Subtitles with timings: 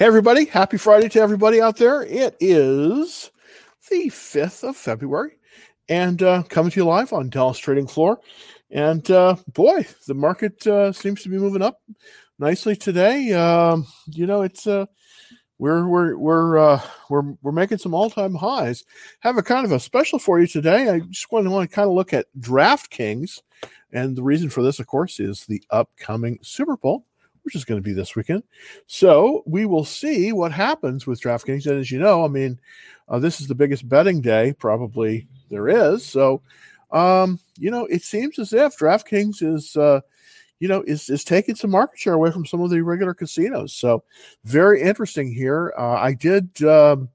[0.00, 0.46] Hey, everybody.
[0.46, 2.02] Happy Friday to everybody out there.
[2.02, 3.30] It is
[3.90, 5.32] the 5th of February
[5.90, 8.18] and uh, coming to you live on Dallas Trading Floor.
[8.70, 11.82] And uh, boy, the market uh, seems to be moving up
[12.38, 13.34] nicely today.
[13.34, 14.86] Um, you know, it's uh,
[15.58, 16.80] we're we're we're uh,
[17.10, 18.84] we're we're making some all time highs.
[19.18, 20.88] Have a kind of a special for you today.
[20.88, 23.42] I just want to want to kind of look at DraftKings,
[23.92, 27.04] and the reason for this, of course, is the upcoming Super Bowl
[27.50, 28.44] which is going to be this weekend.
[28.86, 31.66] So we will see what happens with DraftKings.
[31.66, 32.60] And as you know, I mean,
[33.08, 36.06] uh, this is the biggest betting day probably there is.
[36.06, 36.42] So,
[36.92, 40.00] um, you know, it seems as if DraftKings is, uh,
[40.60, 43.72] you know, is is taking some market share away from some of the regular casinos.
[43.72, 44.04] So,
[44.44, 45.74] very interesting here.
[45.76, 47.08] Uh, I did, um,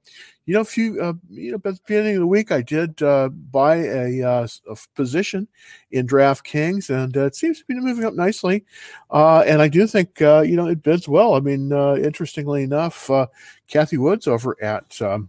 [0.46, 3.02] you know, a few, uh, you know, at the beginning of the week, I did
[3.02, 5.48] uh, buy a, uh, a position
[5.90, 8.64] in DraftKings, and uh, it seems to be moving up nicely.
[9.10, 11.34] Uh, and I do think, uh, you know, it bids well.
[11.34, 13.26] I mean, uh, interestingly enough, uh,
[13.66, 15.28] Cathie Woods over at um,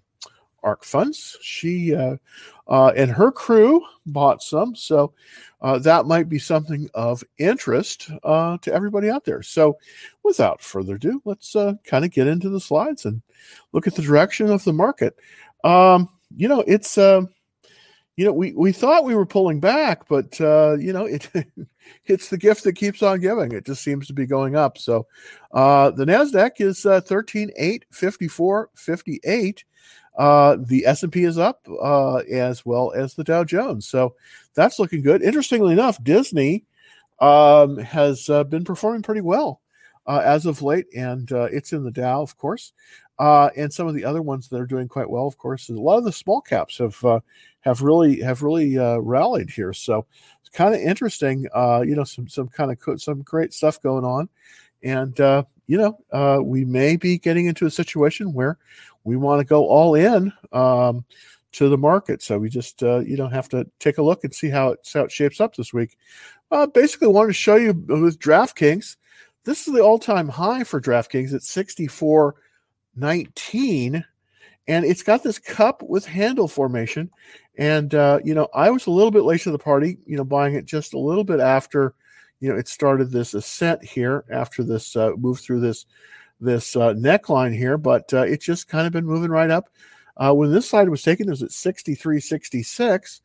[0.64, 2.18] ARK Funds, she uh,
[2.68, 4.76] uh, and her crew bought some.
[4.76, 5.14] So
[5.62, 9.42] uh, that might be something of interest uh, to everybody out there.
[9.42, 9.78] So,
[10.24, 13.22] without further ado, let's uh, kind of get into the slides and
[13.72, 15.18] look at the direction of the market.
[15.64, 17.22] Um, you know, it's uh,
[18.18, 21.28] you know we we thought we were pulling back, but you know it
[22.06, 23.52] it's the gift that keeps on giving.
[23.52, 24.78] It just seems to be going up.
[24.78, 25.08] So
[25.54, 29.64] the Nasdaq is uh, thirteen eight fifty four fifty eight.
[30.18, 33.88] Uh, the S&P is up uh, as well as the Dow Jones.
[33.88, 34.16] So
[34.56, 35.22] that's looking good.
[35.22, 36.66] Interestingly enough, Disney
[37.20, 39.62] um, has uh, been performing pretty well
[40.08, 42.74] uh, as of late, and uh, it's in the Dow, of course.
[43.20, 45.74] Uh, and some of the other ones that are doing quite well, of course, a
[45.74, 47.04] lot of the small caps have
[47.62, 49.74] have really have really rallied here.
[49.74, 50.06] So
[50.40, 51.48] it's kind of interesting.
[51.84, 54.30] you know, some some kind of co- some great stuff going on,
[54.84, 55.18] and
[55.66, 58.60] you know, we may be getting into a situation where
[59.08, 61.04] we want to go all in um,
[61.54, 62.22] to the market.
[62.22, 64.90] So we just uh, you know have to take a look and see how it,
[64.94, 65.98] how it shapes up this week.
[66.52, 68.98] Uh, basically, wanted to show you with DraftKings.
[69.46, 74.04] This is the all-time high for DraftKings at 64.19,
[74.68, 77.10] and it's got this cup with handle formation.
[77.58, 80.00] And uh, you know, I was a little bit late to the party.
[80.06, 81.94] You know, buying it just a little bit after
[82.42, 85.86] you know it started this ascent here after this uh, move through this
[86.40, 89.70] this uh, neckline here, but uh, it's just kind of been moving right up.
[90.18, 93.22] Uh, when this slide was taken, it was at 63, 66.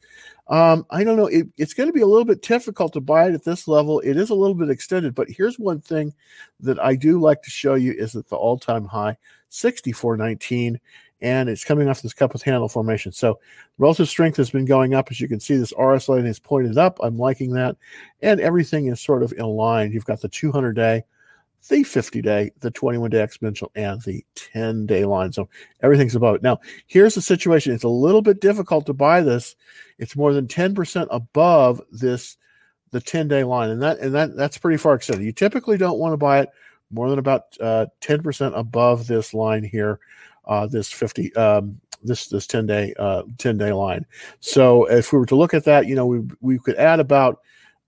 [0.48, 1.26] Um, I don't know.
[1.26, 4.00] It, it's going to be a little bit difficult to buy it at this level.
[4.00, 6.12] It is a little bit extended, but here's one thing
[6.60, 9.16] that I do like to show you is that the all-time high,
[9.50, 10.78] 64.19,
[11.22, 13.12] and it's coming off this cup with handle formation.
[13.12, 13.38] So
[13.78, 15.08] relative strength has been going up.
[15.10, 16.98] As you can see, this RS line is pointed up.
[17.00, 17.76] I'm liking that.
[18.20, 19.92] And everything is sort of in line.
[19.92, 21.04] You've got the 200 day,
[21.68, 25.32] the 50 day, the 21 day exponential, and the 10 day line.
[25.32, 25.48] So
[25.82, 26.42] everything's above it.
[26.42, 29.54] Now, here's the situation it's a little bit difficult to buy this.
[29.98, 32.36] It's more than 10% above this
[32.92, 35.98] the 10 day line and that and that that's pretty far extended you typically don't
[35.98, 36.50] want to buy it
[36.90, 39.98] more than about uh, 10% above this line here
[40.44, 44.04] uh, this 50 um, this this 10 day uh, 10 day line
[44.40, 47.40] so if we were to look at that you know we we could add about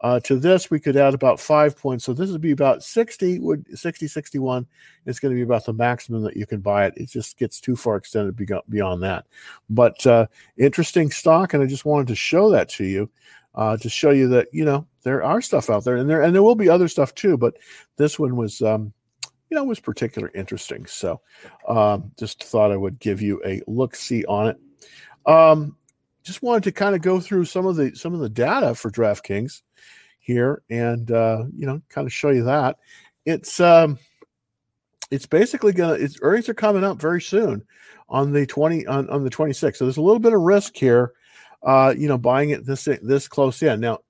[0.05, 2.05] uh, to this, we could add about five points.
[2.05, 4.67] So this would be about 60, would 60, 61
[5.07, 6.93] is going to be about the maximum that you can buy it.
[6.99, 8.37] It just gets too far extended
[8.69, 9.25] beyond that.
[9.71, 10.27] But uh,
[10.59, 13.09] interesting stock, and I just wanted to show that to you
[13.55, 16.35] uh, to show you that, you know, there are stuff out there and there, and
[16.35, 17.57] there will be other stuff too, but
[17.97, 18.93] this one was, um,
[19.49, 20.85] you know, was particularly interesting.
[20.85, 21.23] So
[21.67, 24.61] um, just thought I would give you a look see on it.
[25.25, 25.79] Um,
[26.25, 28.91] just wanted to kind of go through some of the some of the data for
[28.91, 29.63] DraftKings
[30.19, 32.79] here and uh, you know kind of show you that.
[33.27, 33.99] It's um
[35.11, 37.63] it's basically gonna its earnings are coming up very soon
[38.09, 41.13] on the 20 on, on the 26th so there's a little bit of risk here
[41.63, 43.81] uh you know buying it this this close in.
[43.81, 44.01] Now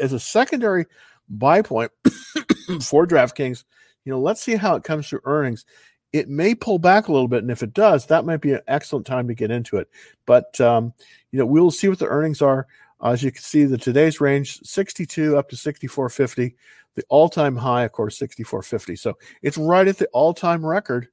[0.00, 0.86] as a secondary
[1.28, 1.90] buy point
[2.82, 3.64] for DraftKings
[4.04, 5.64] you know let's see how it comes through earnings
[6.12, 8.60] it may pull back a little bit and if it does that might be an
[8.66, 9.88] excellent time to get into it
[10.26, 10.92] but um
[11.32, 12.66] you know we'll see what the earnings are
[13.02, 16.54] as you can see, the today's range 62 up to 64.50.
[16.94, 18.98] The all-time high, of course, 64.50.
[18.98, 21.08] So it's right at the all-time record,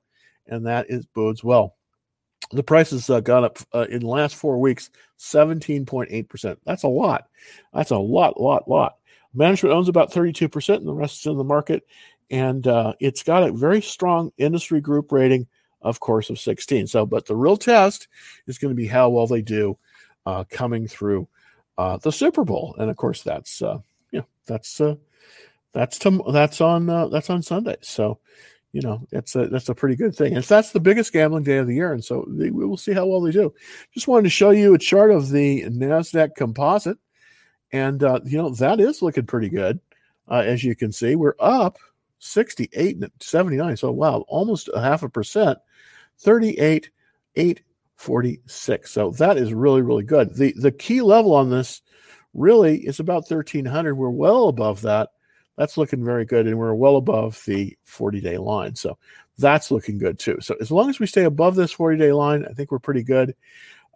[0.48, 1.76] and that is bodes well.
[2.52, 4.90] The price has uh, gone up uh, in the last four weeks
[5.20, 6.58] 17.8%.
[6.66, 7.28] That's a lot.
[7.74, 8.96] That's a lot, lot, lot.
[9.34, 11.84] Management owns about 32%, and the rest is in the market.
[12.30, 15.48] And uh, it's got a very strong industry group rating,
[15.82, 16.88] of course, of 16.
[16.88, 18.08] So, but the real test
[18.48, 19.78] is going to be how well they do
[20.26, 21.28] uh, coming through
[21.78, 23.80] uh, the Super Bowl, and of course that's uh,
[24.46, 24.96] that's uh,
[25.74, 27.78] that's to, that's on uh, that's on Sunday.
[27.82, 28.20] So
[28.72, 30.36] you know, that's a that's a pretty good thing.
[30.36, 32.94] And that's the biggest gambling day of the year, and so they, we will see
[32.94, 33.54] how well they do.
[33.94, 36.98] Just wanted to show you a chart of the Nasdaq Composite,
[37.72, 39.80] and uh, you know that is looking pretty good.
[40.28, 41.78] Uh, as you can see, we're up
[42.20, 43.78] 68 and 79.
[43.78, 45.58] So wow, almost a half a percent,
[46.20, 46.90] 38,
[47.36, 48.92] 846.
[48.92, 50.36] So that is really, really good.
[50.36, 51.82] The the key level on this
[52.34, 53.96] really is about 1300.
[53.96, 55.10] We're well above that
[55.58, 56.48] that's looking very good.
[56.48, 58.76] And we're well above the 40 day line.
[58.76, 58.98] So
[59.38, 60.38] that's looking good too.
[60.42, 63.04] So as long as we stay above this 40 day line, I think we're pretty
[63.04, 63.36] good.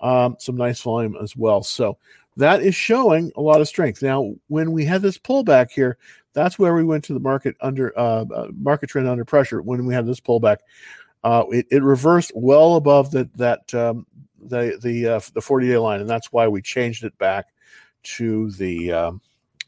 [0.01, 1.61] Um, some nice volume as well.
[1.61, 1.97] So
[2.37, 4.01] that is showing a lot of strength.
[4.01, 5.97] Now, when we had this pullback here,
[6.33, 9.61] that's where we went to the market under uh, uh market trend under pressure.
[9.61, 10.57] When we had this pullback,
[11.23, 14.05] uh, it, it, reversed well above the, that um,
[14.41, 17.47] the the uh, the 40 day line, and that's why we changed it back
[18.03, 19.21] to the um,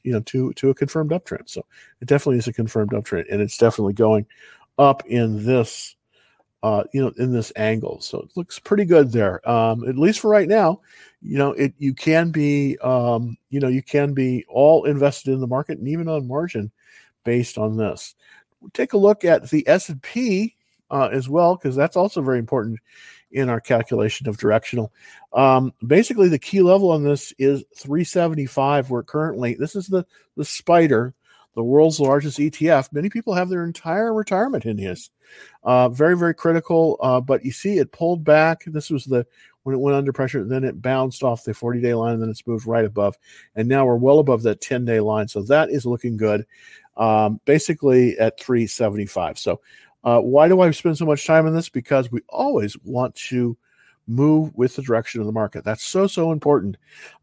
[0.03, 1.49] you know to to a confirmed uptrend.
[1.49, 1.65] So
[1.99, 4.25] it definitely is a confirmed uptrend, and it's definitely going
[4.77, 5.95] up in this
[6.63, 7.99] uh, you know in this angle.
[8.01, 10.81] So it looks pretty good there, um, at least for right now.
[11.21, 15.39] You know, it you can be um, you know you can be all invested in
[15.39, 16.71] the market and even on margin
[17.23, 18.15] based on this.
[18.73, 20.55] Take a look at the S and P
[20.91, 22.79] uh, as well because that's also very important
[23.31, 24.91] in our calculation of directional.
[25.33, 28.89] Um, basically, the key level on this is 375.
[28.89, 30.05] We're currently this is the
[30.37, 31.13] the spider,
[31.55, 32.93] the world's largest ETF.
[32.93, 35.09] Many people have their entire retirement in this.
[35.63, 36.97] Uh, very very critical.
[37.01, 38.63] Uh, but you see, it pulled back.
[38.65, 39.25] This was the
[39.63, 40.43] when it went under pressure.
[40.43, 43.17] Then it bounced off the 40 day line, and then it's moved right above.
[43.55, 45.27] And now we're well above that 10 day line.
[45.27, 46.45] So that is looking good.
[46.97, 49.39] Um, basically at 375.
[49.39, 49.61] So
[50.03, 51.69] uh, why do I spend so much time on this?
[51.69, 53.57] Because we always want to
[54.07, 55.63] move with the direction of the market.
[55.63, 56.77] That's so, so important.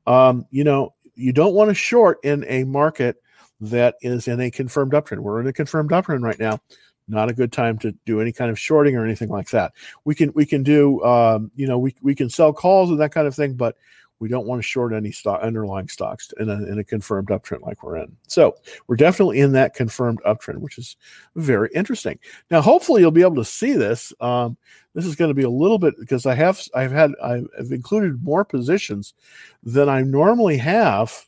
[0.07, 3.17] Um, you know, you don't want to short in a market
[3.60, 5.20] that is in a confirmed uptrend.
[5.20, 6.60] We're in a confirmed uptrend right now.
[7.08, 9.72] Not a good time to do any kind of shorting or anything like that.
[10.05, 13.12] We can we can do um, you know we we can sell calls and that
[13.12, 13.76] kind of thing, but
[14.20, 17.62] we don't want to short any stock underlying stocks in a, in a confirmed uptrend
[17.62, 18.16] like we're in.
[18.26, 18.56] So
[18.87, 20.96] we're definitely in that confirmed uptrend, which is
[21.37, 22.19] very interesting.
[22.50, 24.12] Now, hopefully, you'll be able to see this.
[24.20, 24.56] Um,
[24.94, 28.22] this is going to be a little bit because I have I've had I've included
[28.22, 29.14] more positions
[29.62, 31.28] than I normally have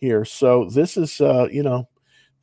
[0.00, 0.24] here.
[0.24, 1.88] So this is uh, you know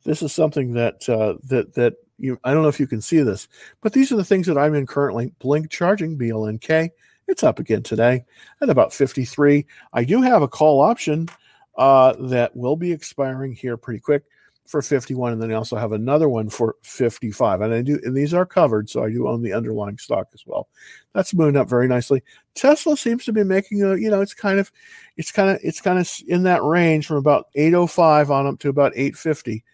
[0.04, 3.20] this is something that uh, that that you I don't know if you can see
[3.20, 3.48] this,
[3.80, 5.32] but these are the things that I'm in currently.
[5.38, 6.90] Blink charging BLNK
[7.28, 8.24] it's up again today
[8.60, 9.66] at about 53.
[9.92, 11.28] I do have a call option
[11.76, 14.24] uh, that will be expiring here pretty quick
[14.68, 17.62] for 51, and then I also have another one for 55.
[17.62, 20.44] And I do, and these are covered, so I do own the underlying stock as
[20.46, 20.68] well.
[21.14, 22.22] That's moving up very nicely.
[22.54, 24.70] Tesla seems to be making a, you know, it's kind of,
[25.16, 28.68] it's kind of, it's kind of in that range from about 805 on up to
[28.68, 29.64] about 850.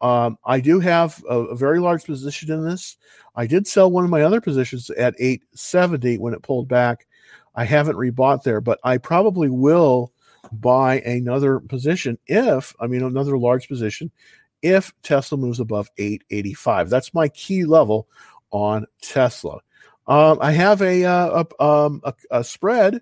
[0.00, 2.96] Um, I do have a, a, very large position in this.
[3.36, 7.06] I did sell one of my other positions at 870 when it pulled back.
[7.54, 10.12] I haven't rebought there, but I probably will
[10.52, 14.10] buy another position if, I mean, another large position
[14.62, 16.90] if Tesla moves above 885.
[16.90, 18.08] That's my key level
[18.50, 19.60] on Tesla.
[20.06, 23.00] Um, I have a, uh, a, um, a, a spread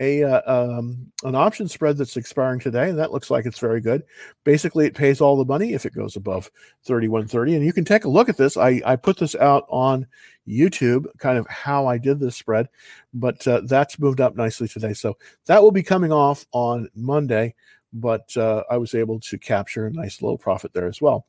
[0.00, 3.80] a uh, um, an option spread that's expiring today, and that looks like it's very
[3.82, 4.02] good.
[4.44, 6.50] Basically, it pays all the money if it goes above
[6.84, 8.56] thirty one thirty, and you can take a look at this.
[8.56, 10.06] I I put this out on
[10.48, 12.68] YouTube, kind of how I did this spread,
[13.12, 14.94] but uh, that's moved up nicely today.
[14.94, 17.54] So that will be coming off on Monday.
[17.92, 21.26] But uh, I was able to capture a nice little profit there as well.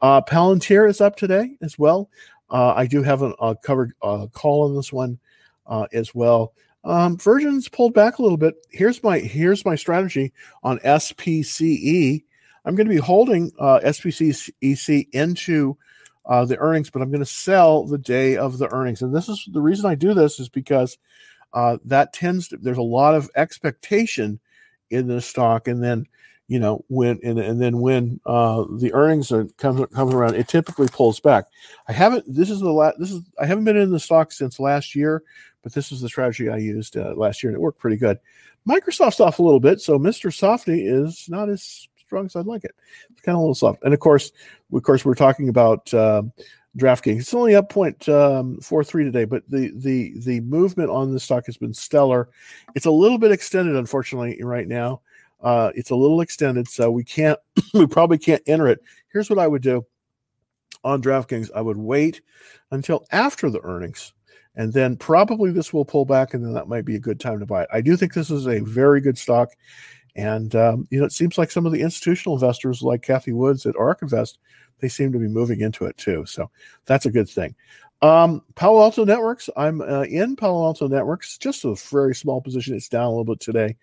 [0.00, 2.08] Uh, Palantir is up today as well.
[2.50, 5.18] Uh, I do have a, a covered uh, call on this one
[5.66, 6.54] uh, as well.
[6.84, 8.54] Um, Virgin's pulled back a little bit.
[8.70, 12.24] Here's my here's my strategy on SPCE.
[12.64, 15.76] I'm going to be holding uh, SPCEC into
[16.26, 19.02] the earnings, but I'm going to sell the day of the earnings.
[19.02, 20.96] And this is the reason I do this is because
[21.52, 24.40] that tends to there's a lot of expectation
[24.90, 26.06] in this stock, and then
[26.46, 30.48] you know when and, and then when uh, the earnings are coming coming around, it
[30.48, 31.46] typically pulls back.
[31.88, 32.24] I haven't.
[32.26, 32.98] This is the last.
[32.98, 35.22] This is I haven't been in the stock since last year,
[35.62, 38.18] but this is the strategy I used uh, last year, and it worked pretty good.
[38.68, 40.32] Microsoft's off a little bit, so Mr.
[40.32, 42.74] Softy is not as strong as I'd like it.
[43.10, 44.32] It's kind of a little soft, and of course,
[44.72, 45.92] of course, we're talking about.
[45.92, 46.22] Uh,
[46.76, 47.20] DraftKings.
[47.20, 51.20] It's only up point um, four three today, but the the the movement on the
[51.20, 52.28] stock has been stellar.
[52.74, 55.00] It's a little bit extended, unfortunately, right now.
[55.40, 57.38] Uh, it's a little extended, so we can't,
[57.74, 58.80] we probably can't enter it.
[59.12, 59.86] Here's what I would do
[60.84, 62.20] on DraftKings I would wait
[62.70, 64.12] until after the earnings,
[64.56, 67.38] and then probably this will pull back, and then that might be a good time
[67.40, 67.68] to buy it.
[67.72, 69.50] I do think this is a very good stock,
[70.18, 73.64] And um, you know, it seems like some of the institutional investors, like Cathie Woods
[73.66, 74.40] at ARK Invest,
[74.80, 76.26] they seem to be moving into it too.
[76.26, 76.50] So
[76.86, 77.54] that's a good thing.
[78.02, 79.48] Um, Palo Alto Networks.
[79.56, 82.74] I'm uh, in Palo Alto Networks, just a very small position.
[82.74, 83.76] It's down a little bit today.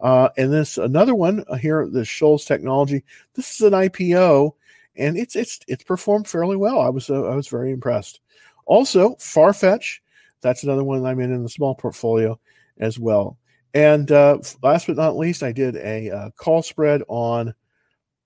[0.00, 3.04] Uh, and this another one here, the Shoals Technology.
[3.34, 4.54] This is an IPO,
[4.96, 6.80] and it's it's it's performed fairly well.
[6.80, 8.20] I was uh, I was very impressed.
[8.64, 10.00] Also, Farfetch.
[10.40, 12.40] That's another one I'm in in the small portfolio
[12.78, 13.38] as well.
[13.76, 17.52] And uh, last but not least, I did a uh, call spread on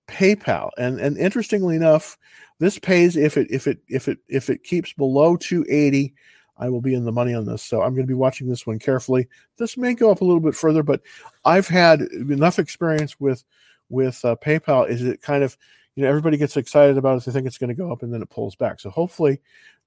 [0.07, 2.17] PayPal, and and interestingly enough,
[2.61, 6.15] this pays if it if it if it if it keeps below 280.
[6.57, 8.65] I will be in the money on this, so I'm going to be watching this
[8.65, 9.27] one carefully.
[9.57, 11.01] This may go up a little bit further, but
[11.45, 13.43] I've had enough experience with
[13.89, 14.89] with uh, PayPal.
[14.89, 15.57] Is it kind of
[15.97, 18.15] you know everybody gets excited about it, they think it's going to go up, and
[18.15, 18.79] then it pulls back.
[18.79, 19.41] So hopefully,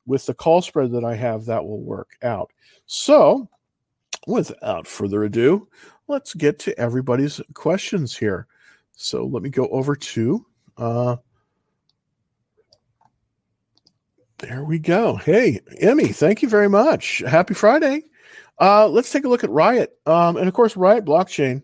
[0.06, 2.52] with the call spread that I have, that will work out.
[2.86, 3.48] So
[4.28, 5.68] without further ado,
[6.08, 8.48] let's get to everybody's questions here.
[8.96, 10.46] So let me go over to.
[10.78, 11.18] Uh,
[14.40, 15.16] there we go.
[15.16, 17.20] Hey, Emmy, thank you very much.
[17.20, 18.04] Happy Friday.
[18.60, 19.98] Uh, let's take a look at Riot.
[20.06, 21.64] Um, and of course, Riot Blockchain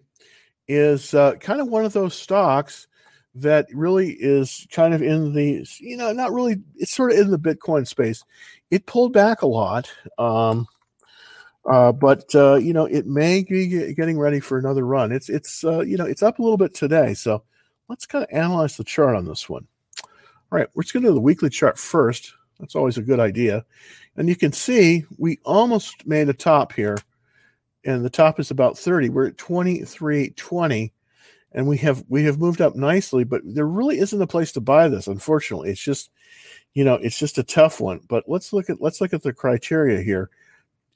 [0.67, 2.87] is uh, kind of one of those stocks
[3.35, 7.31] that really is kind of in the, you know, not really, it's sort of in
[7.31, 8.23] the Bitcoin space.
[8.71, 9.91] It pulled back a lot.
[10.17, 10.67] Um,
[11.65, 15.11] uh, but uh, you know, it may be getting ready for another run.
[15.11, 17.43] It's it's uh, you know it's up a little bit today, so
[17.89, 19.67] let's kind of analyze the chart on this one.
[20.51, 22.33] All right, we're just going to do the weekly chart first.
[22.59, 23.65] That's always a good idea.
[24.15, 26.97] And you can see we almost made a top here,
[27.85, 29.09] and the top is about 30.
[29.09, 30.93] We're at 2320,
[31.51, 34.61] and we have we have moved up nicely, but there really isn't a place to
[34.61, 35.07] buy this.
[35.07, 36.09] Unfortunately, it's just
[36.73, 37.99] you know it's just a tough one.
[38.07, 40.29] But let's look at let's look at the criteria here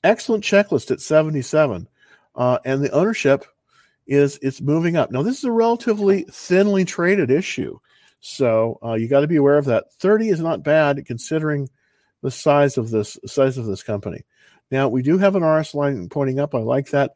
[0.04, 1.88] excellent checklist at 77.
[2.36, 3.46] Uh, and the ownership
[4.08, 5.12] is it's moving up.
[5.12, 7.80] Now, this is a relatively thinly traded issue.
[8.20, 9.94] So uh, you got to be aware of that.
[9.96, 11.70] 30 is not bad considering
[12.22, 14.24] the size of this size of this company.
[14.72, 16.56] Now we do have an RS line pointing up.
[16.56, 17.16] I like that.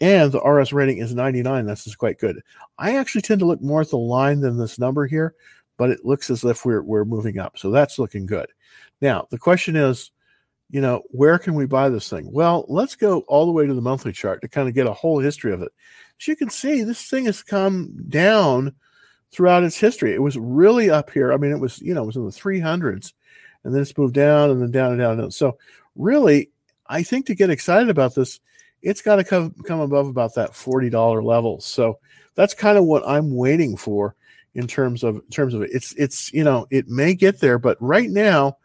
[0.00, 1.66] And the RS rating is 99.
[1.66, 2.40] This is quite good.
[2.76, 5.34] I actually tend to look more at the line than this number here,
[5.76, 7.56] but it looks as if we're we're moving up.
[7.56, 8.48] So that's looking good.
[9.00, 10.10] Now the question is,
[10.70, 12.30] you know, where can we buy this thing?
[12.30, 14.92] Well, let's go all the way to the monthly chart to kind of get a
[14.92, 15.72] whole history of it.
[16.20, 18.74] As you can see, this thing has come down
[19.32, 20.14] throughout its history.
[20.14, 21.32] It was really up here.
[21.32, 23.12] I mean, it was, you know, it was in the 300s
[23.64, 25.12] and then it's moved down and then down and down.
[25.12, 25.30] And down.
[25.30, 25.58] So,
[25.96, 26.50] really,
[26.86, 28.40] I think to get excited about this,
[28.82, 31.60] it's got to come, come above about that $40 level.
[31.60, 31.98] So,
[32.34, 34.14] that's kind of what I'm waiting for
[34.54, 35.70] in terms of in terms of it.
[35.72, 38.58] It's it's you know, it may get there, but right now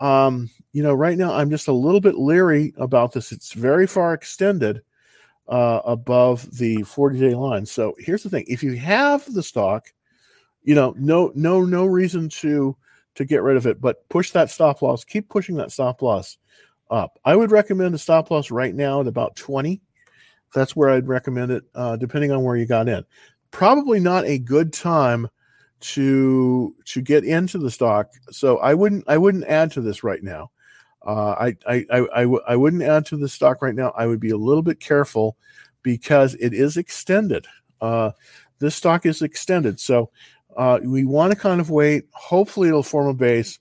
[0.00, 3.32] um, you know, right now I'm just a little bit leery about this.
[3.32, 4.82] It's very far extended
[5.48, 7.66] uh, above the 40 day line.
[7.66, 9.92] So here's the thing: if you have the stock,
[10.62, 12.76] you know, no, no, no reason to
[13.14, 15.04] to get rid of it, but push that stop loss.
[15.04, 16.38] Keep pushing that stop loss
[16.90, 17.18] up.
[17.24, 19.80] I would recommend a stop loss right now at about 20.
[20.54, 23.04] That's where I'd recommend it, uh, depending on where you got in.
[23.50, 25.28] Probably not a good time
[25.80, 28.10] to to get into the stock.
[28.30, 30.50] So I wouldn't I wouldn't add to this right now.
[31.06, 33.92] Uh, I, I, I, I, w- I wouldn't add to the stock right now.
[33.96, 35.36] I would be a little bit careful
[35.82, 37.46] because it is extended.
[37.80, 38.10] Uh,
[38.58, 39.78] this stock is extended.
[39.80, 40.10] So
[40.56, 42.08] uh, we want to kind of wait.
[42.12, 43.60] Hopefully, it'll form a base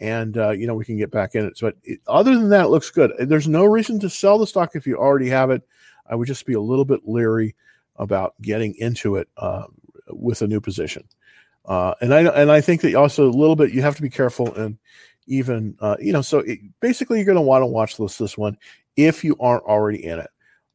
[0.00, 1.56] and, uh, you know, we can get back in it.
[1.56, 3.12] So, it, other than that, looks good.
[3.20, 5.62] There's no reason to sell the stock if you already have it.
[6.10, 7.54] I would just be a little bit leery
[7.96, 9.64] about getting into it uh,
[10.08, 11.04] with a new position.
[11.64, 14.10] Uh, and I and I think that also a little bit you have to be
[14.10, 14.78] careful and
[15.26, 18.36] even uh, you know so it, basically you're going to want to watch this this
[18.36, 18.56] one
[18.96, 20.30] if you aren't already in it.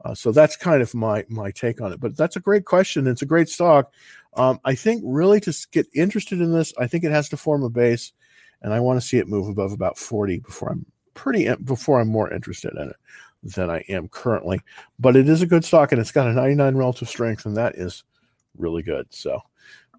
[0.05, 1.99] Uh, so that's kind of my my take on it.
[1.99, 3.07] But that's a great question.
[3.07, 3.91] It's a great stock.
[4.35, 7.63] Um, I think really to get interested in this, I think it has to form
[7.63, 8.13] a base,
[8.61, 12.07] and I want to see it move above about 40 before I'm pretty before I'm
[12.07, 12.95] more interested in it
[13.43, 14.61] than I am currently.
[14.99, 17.75] But it is a good stock, and it's got a 99 relative strength, and that
[17.75, 18.03] is
[18.57, 19.07] really good.
[19.09, 19.41] So.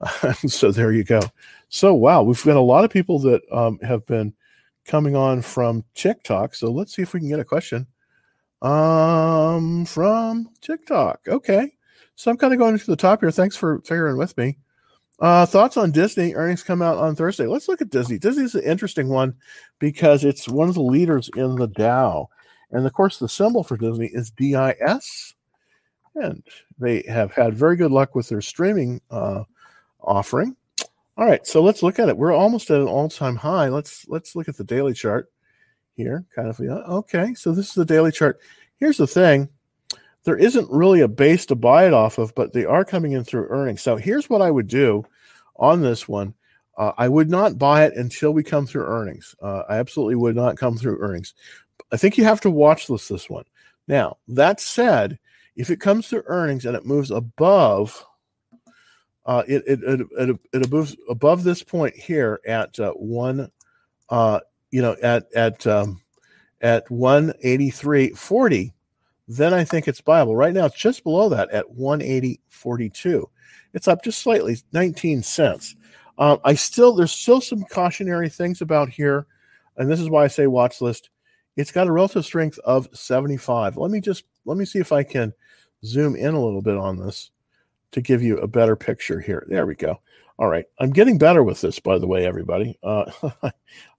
[0.47, 1.21] so there you go.
[1.69, 4.35] So wow, we've got a lot of people that um, have been
[4.85, 6.55] coming on from TikTok.
[6.55, 7.87] So let's see if we can get a question
[8.63, 11.21] um, from TikTok.
[11.29, 11.73] Okay,
[12.17, 13.31] so I'm kind of going to the top here.
[13.31, 14.59] Thanks for figuring with me.
[15.21, 17.47] Uh, thoughts on Disney earnings come out on Thursday.
[17.47, 18.19] Let's look at Disney.
[18.19, 19.35] Disney's an interesting one
[19.81, 22.29] because it's one of the leaders in the Dow,
[22.71, 25.35] and of course the symbol for Disney is DIS,
[26.15, 26.43] and
[26.79, 29.01] they have had very good luck with their streaming.
[29.11, 29.43] Uh,
[30.09, 30.57] offering.
[31.17, 32.17] All right, so let's look at it.
[32.17, 33.69] We're almost at an all-time high.
[33.69, 35.31] Let's let's look at the daily chart
[35.95, 36.25] here.
[36.35, 37.35] Kind of okay.
[37.35, 38.41] So this is the daily chart.
[38.77, 39.49] Here's the thing:
[40.25, 43.25] there isn't really a base to buy it off of, but they are coming in
[43.25, 43.83] through earnings.
[43.83, 45.05] So here's what I would do
[45.57, 46.35] on this one.
[46.77, 49.35] Uh, I would not buy it until we come through earnings.
[49.43, 51.35] Uh, I absolutely would not come through earnings.
[51.91, 53.45] I think you have to watch this this one.
[53.89, 55.19] Now, that said,
[55.57, 58.07] if it comes through earnings and it moves above,
[59.29, 63.51] uh, it, it, it, it, moves above this point here at uh, one,
[64.09, 66.01] uh, you know, at, at, um,
[66.63, 68.73] at 183.40,
[69.29, 70.35] then I think it's buyable.
[70.35, 73.27] Right now, it's just below that at 180.42.
[73.75, 75.77] It's up just slightly, 19 cents.
[76.17, 79.27] Um, I still there's still some cautionary things about here,
[79.77, 81.11] and this is why I say watch list.
[81.55, 83.77] It's got a relative strength of 75.
[83.77, 85.35] Let me just let me see if I can
[85.85, 87.31] zoom in a little bit on this
[87.93, 89.47] to give you a better picture here.
[89.49, 90.01] There we go.
[90.39, 92.79] All right, I'm getting better with this, by the way, everybody.
[92.83, 93.11] Uh,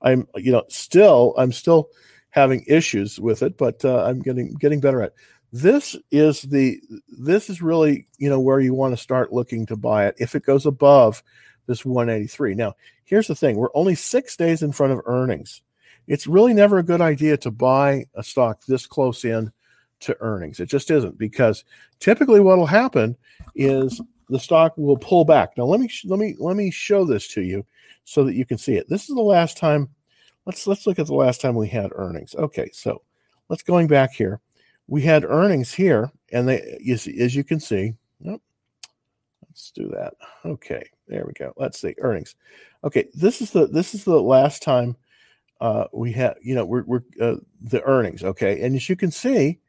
[0.01, 1.89] I'm you know still I'm still
[2.29, 5.09] having issues with it, but uh, I'm getting getting better at.
[5.09, 5.15] It.
[5.51, 6.79] This is the
[7.09, 10.35] this is really you know where you want to start looking to buy it if
[10.35, 11.21] it goes above
[11.65, 12.55] this 183.
[12.55, 15.61] Now, here's the thing we're only six days in front of earnings.
[16.07, 19.51] It's really never a good idea to buy a stock this close in
[20.01, 20.59] to earnings.
[20.59, 21.63] It just isn't because
[21.99, 23.17] typically what will happen
[23.55, 25.57] is the stock will pull back.
[25.57, 27.65] Now let me let me let me show this to you
[28.03, 28.87] so that you can see it.
[28.89, 29.89] This is the last time
[30.45, 32.35] let's let's look at the last time we had earnings.
[32.35, 33.01] Okay, so
[33.49, 34.39] let's going back here.
[34.87, 37.93] We had earnings here and they you see, as you can see,
[38.27, 38.41] oh,
[39.47, 40.13] let's do that.
[40.45, 40.89] Okay.
[41.09, 41.53] There we go.
[41.57, 42.35] Let's see earnings.
[42.83, 44.95] Okay, this is the this is the last time
[45.59, 48.23] uh, we had you know we're, we're uh, the earnings.
[48.23, 49.59] Okay, and as you can see,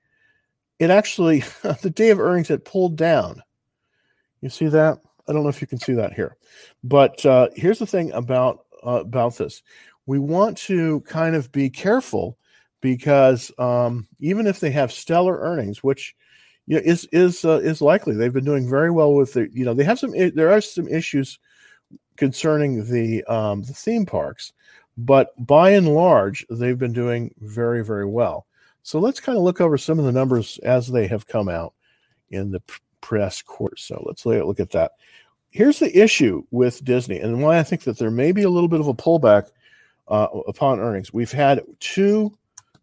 [0.81, 1.41] it actually
[1.83, 3.41] the day of earnings it pulled down.
[4.41, 4.99] You see that?
[5.29, 6.37] I don't know if you can see that here,
[6.83, 9.63] but uh, here's the thing about uh, about this.
[10.07, 12.37] We want to kind of be careful
[12.81, 16.17] because um, even if they have stellar earnings, which
[16.67, 18.15] you know, is is uh, is likely.
[18.15, 19.49] They've been doing very well with the.
[19.53, 20.13] You know, they have some.
[20.13, 21.39] There are some issues
[22.17, 24.53] concerning the um, the theme parks,
[24.97, 28.47] but by and large, they've been doing very very well.
[28.83, 31.75] So let's kind of look over some of the numbers as they have come out
[32.31, 32.63] in the
[33.01, 33.83] press course.
[33.83, 34.93] So let's look at that.
[35.51, 38.69] Here's the issue with Disney, and why I think that there may be a little
[38.69, 39.49] bit of a pullback
[40.07, 41.13] uh, upon earnings.
[41.13, 42.37] We've had two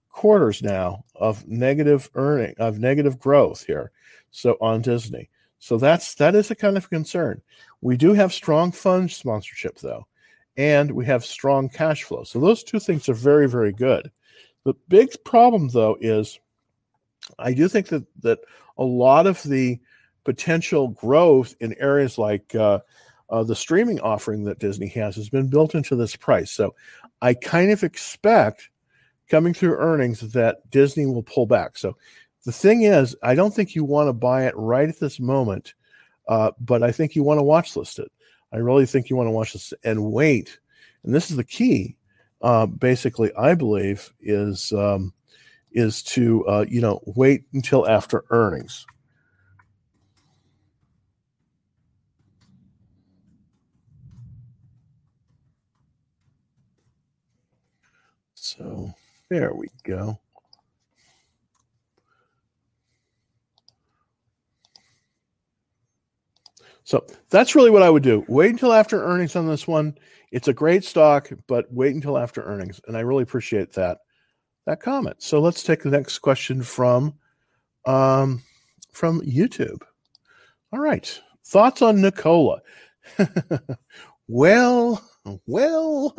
[0.10, 3.92] quarters now of negative earning of negative growth here.
[4.32, 5.30] So on Disney.
[5.60, 7.42] So that's that is a kind of concern.
[7.82, 10.08] We do have strong fund sponsorship though,
[10.58, 12.24] and we have strong cash flow.
[12.24, 14.12] So those two things are very very good.
[14.68, 16.42] The big problem though is
[17.40, 18.40] I do think that that
[18.78, 19.80] a lot of the
[20.26, 22.80] potential growth in areas like uh,
[23.30, 26.52] uh, the streaming offering that Disney has has been built into this price.
[26.52, 26.76] So
[27.22, 28.70] I kind of expect
[29.30, 31.78] coming through earnings that Disney will pull back.
[31.78, 31.96] So
[32.44, 35.76] the thing is, I don't think you want to buy it right at this moment,
[36.28, 38.12] uh, but I think you want to watch list it.
[38.52, 40.60] I really think you want to watch this and wait.
[41.06, 41.97] And this is the key.
[42.42, 45.14] Uh, basically, I believe is um,
[45.72, 48.86] is to uh, you know wait until after earnings.
[58.36, 58.94] So.
[59.30, 60.18] There we go.
[66.84, 68.24] So that's really what I would do.
[68.30, 69.98] Wait until after earnings on this one.
[70.32, 72.82] It's a great stock, but wait until after earnings.
[72.88, 74.00] And I really appreciate that
[74.66, 75.24] that comment.
[75.24, 77.14] So let's take the next question from
[77.86, 78.44] um,
[78.92, 79.82] from YouTube.
[80.74, 81.20] All right.
[81.46, 82.60] Thoughts on Nikola?
[84.28, 85.02] well,
[85.46, 86.16] well,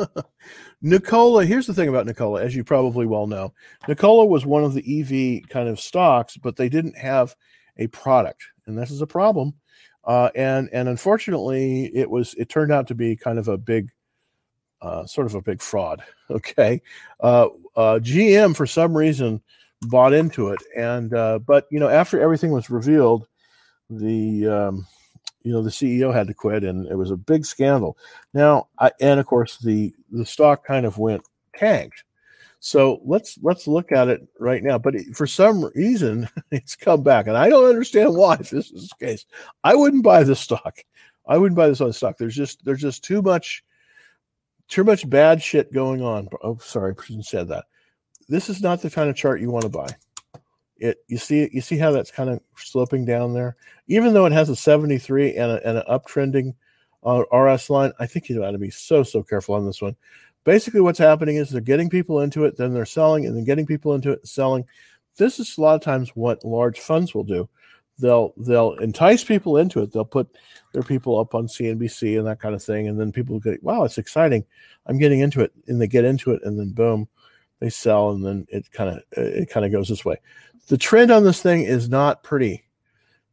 [0.83, 3.53] Nikola, here's the thing about Nikola, as you probably well know.
[3.87, 7.37] Nikola was one of the EV kind of stocks, but they didn't have
[7.77, 8.42] a product.
[8.66, 9.55] And this is a problem.
[10.05, 13.90] Uh, and and unfortunately, it was it turned out to be kind of a big,
[14.80, 16.02] uh, sort of a big fraud.
[16.30, 16.82] Okay,
[17.20, 19.40] uh, uh GM for some reason
[19.80, 23.26] bought into it, and uh, but you know after everything was revealed,
[23.88, 24.86] the um,
[25.42, 27.96] you know the CEO had to quit, and it was a big scandal.
[28.34, 31.22] Now, I, and of course the the stock kind of went
[31.56, 32.04] tanked.
[32.60, 34.78] So let's let's look at it right now.
[34.78, 38.34] But for some reason, it's come back, and I don't understand why.
[38.34, 39.24] If this is the case,
[39.64, 40.78] I wouldn't buy this stock.
[41.26, 42.16] I wouldn't buy this on stock.
[42.18, 43.62] There's just there's just too much
[44.68, 46.28] too much bad shit going on.
[46.42, 47.64] Oh, sorry, I shouldn't said that.
[48.28, 49.88] This is not the kind of chart you want to buy
[50.81, 53.57] it you see you see how that's kind of sloping down there
[53.88, 56.54] even though it has a 73 and, a, and an uptrending
[57.02, 59.96] uh, rs line i think you got to be so so careful on this one
[60.44, 63.66] basically what's happening is they're getting people into it then they're selling and then getting
[63.66, 64.64] people into it selling
[65.18, 67.48] this is a lot of times what large funds will do.
[67.98, 69.92] They'll they'll entice people into it.
[69.92, 70.28] They'll put
[70.72, 73.84] their people up on CNBC and that kind of thing, and then people get, wow,
[73.84, 74.44] it's exciting.
[74.87, 77.08] I'm getting into it, and they get into it, and then boom,
[77.61, 80.16] they sell, and then it kind of it kind of goes this way.
[80.68, 82.64] The trend on this thing is not pretty.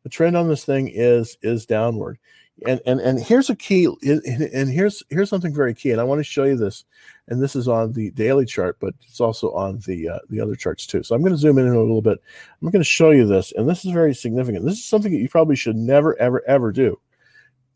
[0.04, 2.18] The trend on this thing is is downward
[2.66, 6.20] and and and here's a key and here's here's something very key and i want
[6.20, 6.86] to show you this
[7.28, 10.56] and this is on the daily chart but it's also on the uh, the other
[10.56, 11.04] charts too.
[11.04, 12.20] So i'm going to zoom in a little bit.
[12.62, 14.64] I'm going to show you this and this is very significant.
[14.64, 17.00] This is something that you probably should never ever ever do.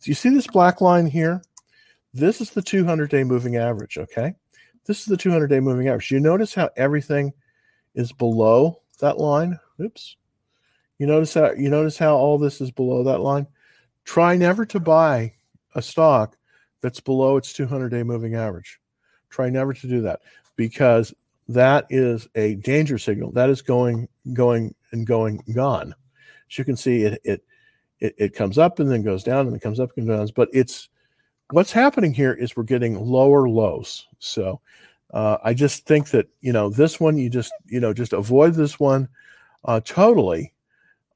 [0.02, 1.42] Do you see this black line here?
[2.14, 4.34] This is the 200 day moving average okay?
[4.86, 6.12] This is the 200 day moving average.
[6.12, 7.34] You notice how everything
[7.96, 9.60] is below that line?
[9.82, 10.16] Oops.
[11.00, 13.48] You notice how you notice how all this is below that line
[14.06, 15.34] Try never to buy
[15.76, 16.38] a stock
[16.82, 18.80] that's below its 200 day moving average.
[19.30, 20.22] Try never to do that
[20.56, 21.14] because
[21.48, 23.32] that is a danger signal.
[23.32, 25.94] That is going, going, and going gone.
[26.50, 27.44] As you can see, it it
[28.00, 30.34] it, it comes up and then goes down and it comes up and goes down.
[30.36, 30.90] But it's
[31.52, 34.08] what's happening here is we're getting lower lows.
[34.20, 34.62] So
[35.12, 38.54] uh, I just think that you know this one you just you know just avoid
[38.54, 39.10] this one
[39.66, 40.54] uh, totally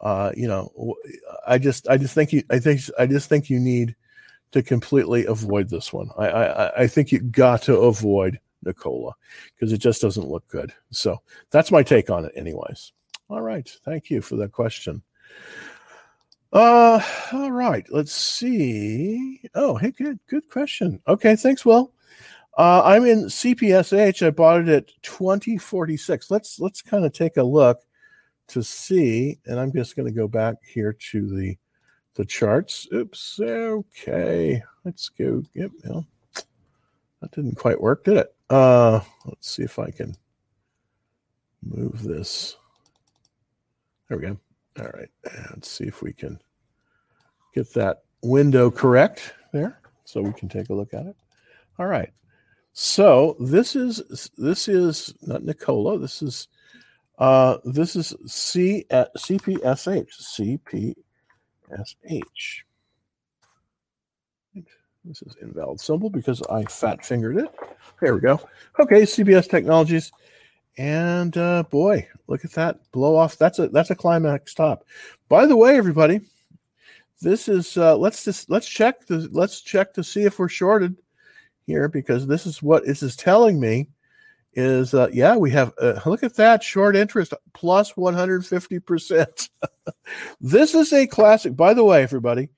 [0.02, 0.96] uh, you know,
[1.48, 3.96] I just I just think you I think I just think you need
[4.52, 6.10] to completely avoid this one.
[6.18, 9.14] I I, I think you got to avoid Nikola
[9.56, 10.74] because it just doesn't look good.
[10.92, 12.92] So that's my take on it, anyways.
[13.30, 15.02] All right, thank you for that question.
[16.52, 17.02] Uh,
[17.32, 19.42] all right, let's see.
[19.56, 21.02] Oh, hey, good, good question.
[21.08, 21.92] Okay, thanks, Will.
[22.56, 24.26] Uh, I'm in CPSH.
[24.26, 26.30] I bought it at 2046.
[26.30, 27.80] Let's let's kind of take a look
[28.48, 31.58] to see, and I'm just going to go back here to the
[32.16, 32.88] the charts.
[32.94, 33.40] Oops.
[33.40, 34.64] Okay.
[34.84, 35.44] Let's go.
[35.54, 35.72] Yep.
[35.86, 36.06] Well,
[37.22, 38.36] that didn't quite work, did it?
[38.50, 40.16] Uh, let's see if I can
[41.64, 42.58] move this.
[44.08, 44.38] There we go.
[44.80, 45.10] All right.
[45.52, 46.40] Let's see if we can
[47.56, 51.16] get that window correct there so we can take a look at it.
[51.80, 52.12] All right.
[52.74, 56.00] So this is this is not Nikola.
[56.00, 56.48] This is
[57.18, 60.96] uh, this is C at uh, CPSH.
[61.70, 62.64] CPSH.
[65.06, 67.54] This is invalid symbol because I fat fingered it.
[68.00, 68.40] There we go.
[68.80, 70.12] Okay, CPS Technologies.
[70.78, 73.38] And uh, boy, look at that blow off.
[73.38, 74.86] That's a that's a climax top.
[75.30, 76.22] By the way, everybody,
[77.22, 80.96] this is uh, let's just let's check the let's check to see if we're shorted
[81.68, 83.90] here because this is what this is telling me
[84.56, 89.50] is uh, yeah we have uh, look at that short interest plus 150%
[90.42, 92.50] this is a classic by the way everybody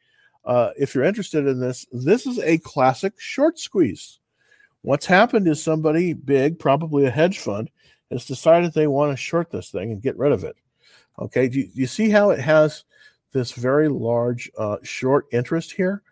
[0.45, 4.19] uh, if you're interested in this this is a classic short squeeze.
[4.81, 7.71] What's happened is somebody big probably a hedge fund
[8.11, 10.55] has decided they want to short this thing and get rid of it.
[11.19, 12.83] Okay do you, do you see how it has
[13.31, 16.03] this very large uh, short interest here?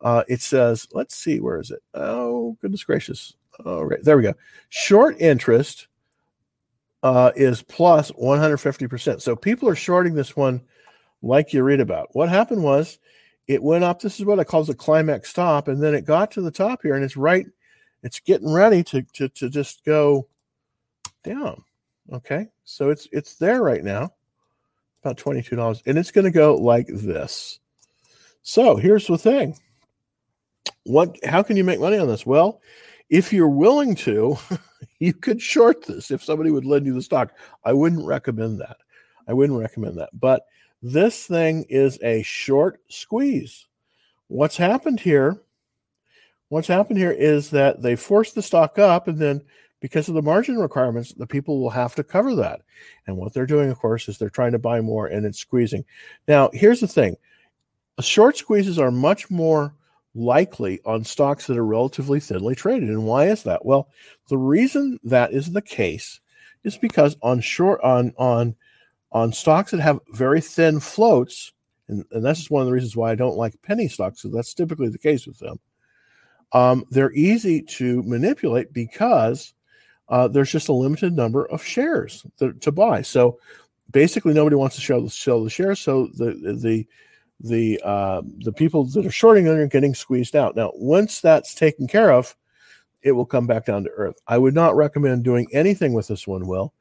[0.00, 1.82] Uh, it says let's see where is it?
[1.92, 4.34] Oh goodness gracious all right, there we go.
[4.68, 5.88] Short interest
[7.02, 9.20] uh, is plus 150%.
[9.20, 10.60] So people are shorting this one
[11.22, 12.08] like you read about.
[12.12, 12.98] What happened was
[13.48, 14.00] it went up.
[14.00, 15.68] This is what I call the climax stop.
[15.68, 17.46] And then it got to the top here and it's right,
[18.02, 20.28] it's getting ready to, to, to just go
[21.24, 21.62] down.
[22.12, 22.48] Okay.
[22.64, 24.12] So it's, it's there right now,
[25.04, 25.82] about $22.
[25.86, 27.58] And it's going to go like this.
[28.42, 29.56] So here's the thing.
[30.84, 32.26] What, how can you make money on this?
[32.26, 32.60] Well,
[33.12, 34.38] if you're willing to,
[34.98, 37.32] you could short this if somebody would lend you the stock.
[37.62, 38.78] I wouldn't recommend that.
[39.28, 40.08] I wouldn't recommend that.
[40.18, 40.46] But
[40.82, 43.66] this thing is a short squeeze.
[44.28, 45.42] What's happened here?
[46.48, 49.42] What's happened here is that they force the stock up, and then
[49.80, 52.62] because of the margin requirements, the people will have to cover that.
[53.06, 55.84] And what they're doing, of course, is they're trying to buy more and it's squeezing.
[56.28, 57.16] Now, here's the thing
[58.00, 59.74] short squeezes are much more
[60.14, 62.88] likely on stocks that are relatively thinly traded.
[62.88, 63.64] And why is that?
[63.64, 63.88] Well,
[64.28, 66.20] the reason that is the case
[66.64, 68.54] is because on short on on
[69.10, 71.52] on stocks that have very thin floats,
[71.88, 74.34] and, and that's just one of the reasons why I don't like penny stocks, because
[74.34, 75.58] that's typically the case with them.
[76.52, 79.54] Um, they're easy to manipulate because
[80.08, 83.02] uh, there's just a limited number of shares that, to buy.
[83.02, 83.38] So
[83.90, 85.80] basically, nobody wants to sell, sell the shares.
[85.80, 86.86] So the the
[87.42, 90.56] the uh, the people that are shorting are getting squeezed out.
[90.56, 92.36] Now, once that's taken care of,
[93.02, 94.20] it will come back down to earth.
[94.28, 96.72] I would not recommend doing anything with this one, Will.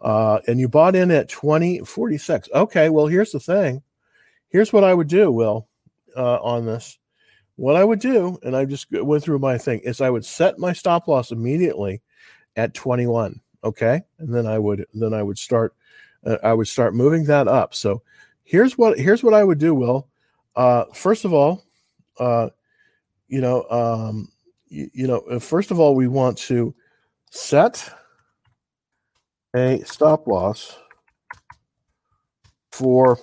[0.00, 2.48] Uh, and you bought in at 2046.
[2.54, 3.82] Okay, well, here's the thing.
[4.48, 5.68] Here's what I would do, Will,
[6.16, 6.98] uh, on this.
[7.56, 10.58] What I would do, and I just went through my thing, is I would set
[10.58, 12.00] my stop loss immediately
[12.56, 13.40] at 21.
[13.62, 15.74] Okay, and then I would then I would start
[16.24, 17.74] uh, I would start moving that up.
[17.74, 18.02] So
[18.42, 19.74] here's what here's what I would do.
[19.74, 20.08] Will
[20.56, 21.64] uh, first of all,
[22.18, 22.48] uh,
[23.28, 24.28] you know, um,
[24.68, 26.74] you, you know, uh, first of all, we want to
[27.30, 27.92] set
[29.54, 30.76] a stop loss
[32.72, 33.18] for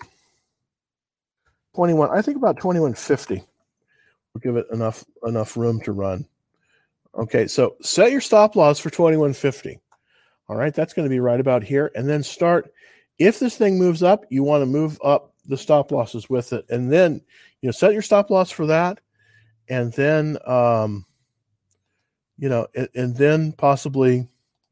[1.75, 2.09] 21.
[2.11, 3.43] I think about 2150
[4.33, 6.25] will give it enough enough room to run.
[7.15, 9.79] Okay, so set your stop loss for 2150.
[10.49, 11.91] All right, that's going to be right about here.
[11.95, 12.71] And then start,
[13.19, 16.65] if this thing moves up, you want to move up the stop losses with it.
[16.69, 17.21] And then,
[17.61, 18.99] you know, set your stop loss for that.
[19.69, 21.05] And then, um,
[22.37, 24.27] you know, and, and then possibly,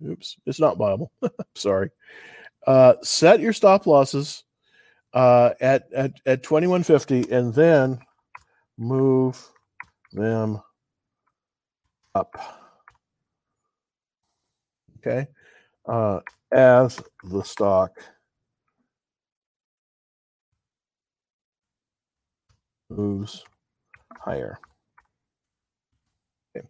[0.05, 1.11] oops, it's not viable.
[1.55, 1.89] Sorry.
[2.67, 4.43] Uh, set your stop losses
[5.13, 7.99] uh, at, at, at 2150 and then
[8.77, 9.49] move
[10.11, 10.61] them
[12.13, 12.35] up.
[14.97, 15.27] Okay.
[15.85, 16.19] Uh,
[16.51, 17.91] as the stock
[22.89, 23.43] moves
[24.19, 24.59] higher.
[26.55, 26.67] Okay.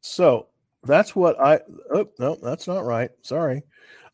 [0.00, 0.48] So
[0.84, 1.60] that's what I,
[1.92, 3.10] oh, no, that's not right.
[3.22, 3.62] Sorry.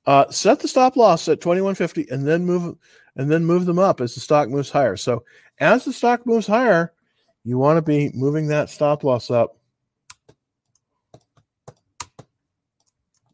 [0.07, 2.77] Uh, set the stop loss at 2150 and then move
[3.17, 4.97] and then move them up as the stock moves higher.
[4.97, 5.25] So
[5.59, 6.93] as the stock moves higher,
[7.45, 9.57] you want to be moving that stop loss up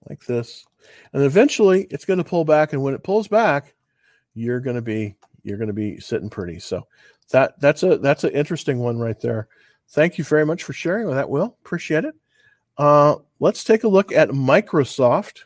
[0.09, 0.65] like this.
[1.13, 2.73] And eventually it's going to pull back.
[2.73, 3.75] And when it pulls back,
[4.35, 6.59] you're going to be you're going to be sitting pretty.
[6.59, 6.87] So
[7.33, 9.49] that that's a that's an interesting one right there.
[9.91, 11.57] Thank you very much for sharing with that, Will.
[11.65, 12.15] Appreciate it.
[12.79, 15.43] Uh, let's take a look at Microsoft.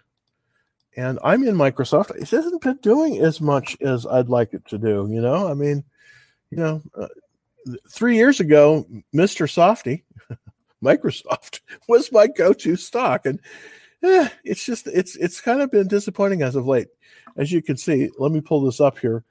[0.96, 2.14] And I'm in Microsoft.
[2.16, 5.08] It hasn't been doing as much as I'd like it to do.
[5.10, 5.84] You know, I mean,
[6.50, 7.08] you know, uh,
[7.90, 9.50] three years ago, Mr.
[9.50, 10.04] Softy,
[10.82, 13.40] Microsoft, was my go-to stock, and
[14.02, 16.88] eh, it's just it's it's kind of been disappointing as of late.
[17.36, 19.22] As you can see, let me pull this up here.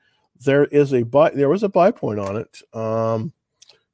[0.43, 1.31] There is a buy.
[1.31, 2.61] There was a buy point on it.
[2.73, 3.33] Um,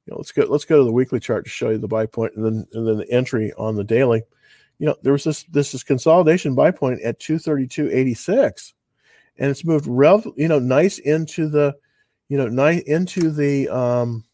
[0.06, 0.44] you know, let's go.
[0.44, 2.88] Let's go to the weekly chart to show you the buy point, and then and
[2.88, 4.24] then the entry on the daily.
[4.80, 8.14] You know, there was this this is consolidation buy point at two thirty two eighty
[8.14, 8.74] six,
[9.38, 10.28] and it's moved rev.
[10.36, 11.76] You know, nice into the,
[12.30, 14.26] you know, nice into the um,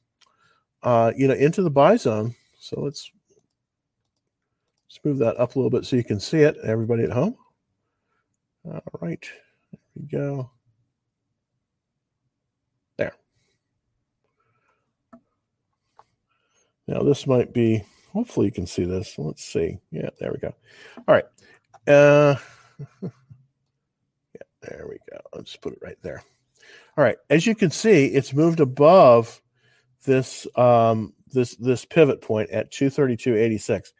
[0.84, 2.36] uh, you know, into the buy zone.
[2.60, 3.12] So let's
[4.89, 7.36] Let's move that up a little bit so you can see it, everybody at home.
[8.65, 9.24] All right,
[9.72, 10.50] there we go.
[12.96, 13.13] There.
[16.88, 19.17] Now this might be, hopefully you can see this.
[19.17, 19.80] Let's see.
[19.91, 20.54] Yeah, there we go.
[21.08, 21.26] All right.
[21.88, 22.36] Uh,
[23.04, 23.10] yeah,
[24.62, 25.19] there we go.
[25.34, 26.23] Let's put it right there.
[26.97, 27.17] All right.
[27.30, 29.41] As you can see, it's moved above
[30.06, 33.91] this um, this this pivot point at 232.86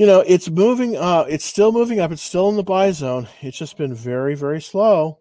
[0.00, 2.10] you know, it's moving uh it's still moving up.
[2.10, 3.28] It's still in the buy zone.
[3.42, 5.18] It's just been very, very slow.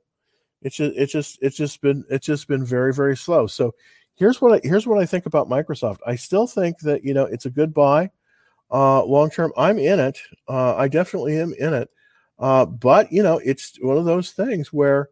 [0.61, 3.45] It's just it's just it's just been it's just been very, very slow.
[3.45, 3.75] So
[4.19, 5.99] here's what I here's what I think about Microsoft.
[6.05, 8.11] I still think that, you know, it's a good buy.
[8.71, 9.51] Uh long term.
[9.57, 10.19] I'm in it.
[10.47, 11.89] Uh I definitely am in it.
[12.37, 15.09] Uh, but you know, it's one of those things where,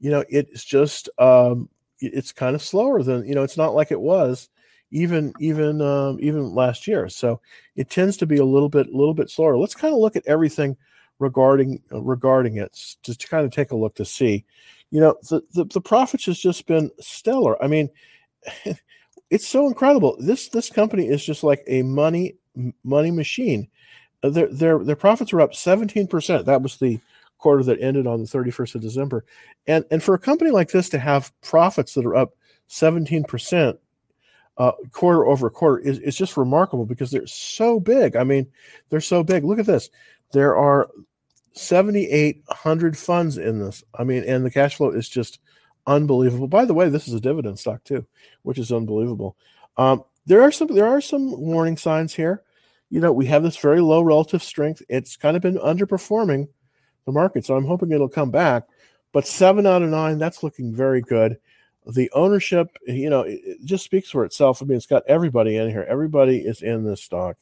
[0.00, 1.68] you know, it's just um
[2.00, 4.48] it's kind of slower than you know, it's not like it was
[4.90, 7.08] even even um, even last year.
[7.08, 7.40] So
[7.76, 9.56] it tends to be a little bit a little bit slower.
[9.58, 10.76] Let's kind of look at everything
[11.18, 14.44] regarding uh, regarding it just to kind of take a look to see.
[14.90, 17.62] You know, the, the, the profits has just been stellar.
[17.62, 17.90] I mean,
[19.30, 20.16] it's so incredible.
[20.18, 22.36] This this company is just like a money
[22.84, 23.68] money machine.
[24.22, 26.44] Uh, their their their profits were up 17%.
[26.44, 27.00] That was the
[27.38, 29.24] quarter that ended on the 31st of December.
[29.66, 32.34] And and for a company like this to have profits that are up
[32.68, 33.78] 17%
[34.58, 38.16] uh, quarter over quarter is, is just remarkable because they're so big.
[38.16, 38.46] I mean,
[38.90, 39.44] they're so big.
[39.44, 39.88] Look at this.
[40.32, 40.88] There are
[41.52, 43.84] 7,800 funds in this.
[43.94, 45.38] I mean, and the cash flow is just
[45.88, 46.46] unbelievable.
[46.46, 48.06] By the way, this is a dividend stock too,
[48.42, 49.36] which is unbelievable.
[49.76, 52.42] Um, there are some there are some warning signs here.
[52.90, 54.82] You know, we have this very low relative strength.
[54.88, 56.48] It's kind of been underperforming
[57.04, 58.64] the market, so I'm hoping it'll come back.
[59.12, 61.38] But seven out of nine, that's looking very good
[61.88, 64.62] the ownership, you know, it just speaks for itself.
[64.62, 65.86] I mean, it's got everybody in here.
[65.88, 67.36] Everybody is in this stock.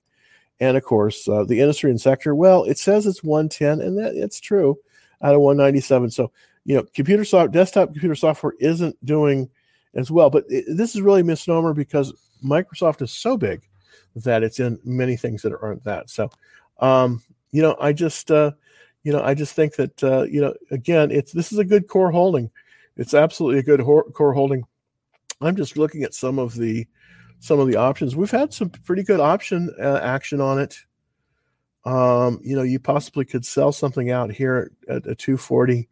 [0.60, 4.14] And of course, uh, the industry and sector, well, it says it's 110, and that
[4.14, 4.78] it's true
[5.20, 6.10] out of 197.
[6.10, 6.30] So,
[6.66, 9.48] you know, computer software, desktop computer software isn't doing
[9.94, 10.28] as well.
[10.28, 12.12] But it, this is really a misnomer because
[12.44, 13.62] Microsoft is so big
[14.16, 16.10] that it's in many things that aren't that.
[16.10, 16.30] So,
[16.80, 18.50] um, you know, I just, uh,
[19.02, 21.88] you know, I just think that, uh, you know, again, it's this is a good
[21.88, 22.50] core holding
[22.96, 24.64] it's absolutely a good core holding.
[25.40, 26.86] I'm just looking at some of the
[27.40, 28.16] some of the options.
[28.16, 30.78] We've had some pretty good option uh, action on it.
[31.84, 35.88] Um, you know, you possibly could sell something out here at, at a 240.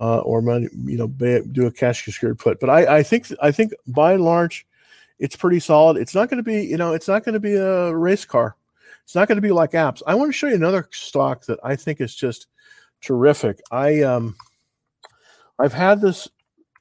[0.00, 2.60] Uh, or money, you know, do a cash secured put.
[2.60, 4.66] But I, I think I think by and large,
[5.18, 5.96] it's pretty solid.
[5.96, 8.56] It's not going to be, you know, it's not going to be a race car.
[9.04, 10.02] It's not going to be like apps.
[10.06, 12.46] I want to show you another stock that I think is just
[13.00, 13.60] terrific.
[13.70, 14.36] I um,
[15.58, 16.28] I've had this,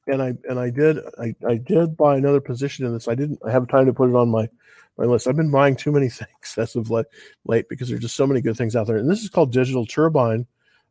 [0.07, 3.07] and I and I did I, I did buy another position in this.
[3.07, 4.49] I didn't I have time to put it on my
[4.97, 5.27] my list.
[5.27, 7.05] I've been buying too many things as of late,
[7.45, 8.97] late because there's just so many good things out there.
[8.97, 10.45] And this is called Digital Turbine.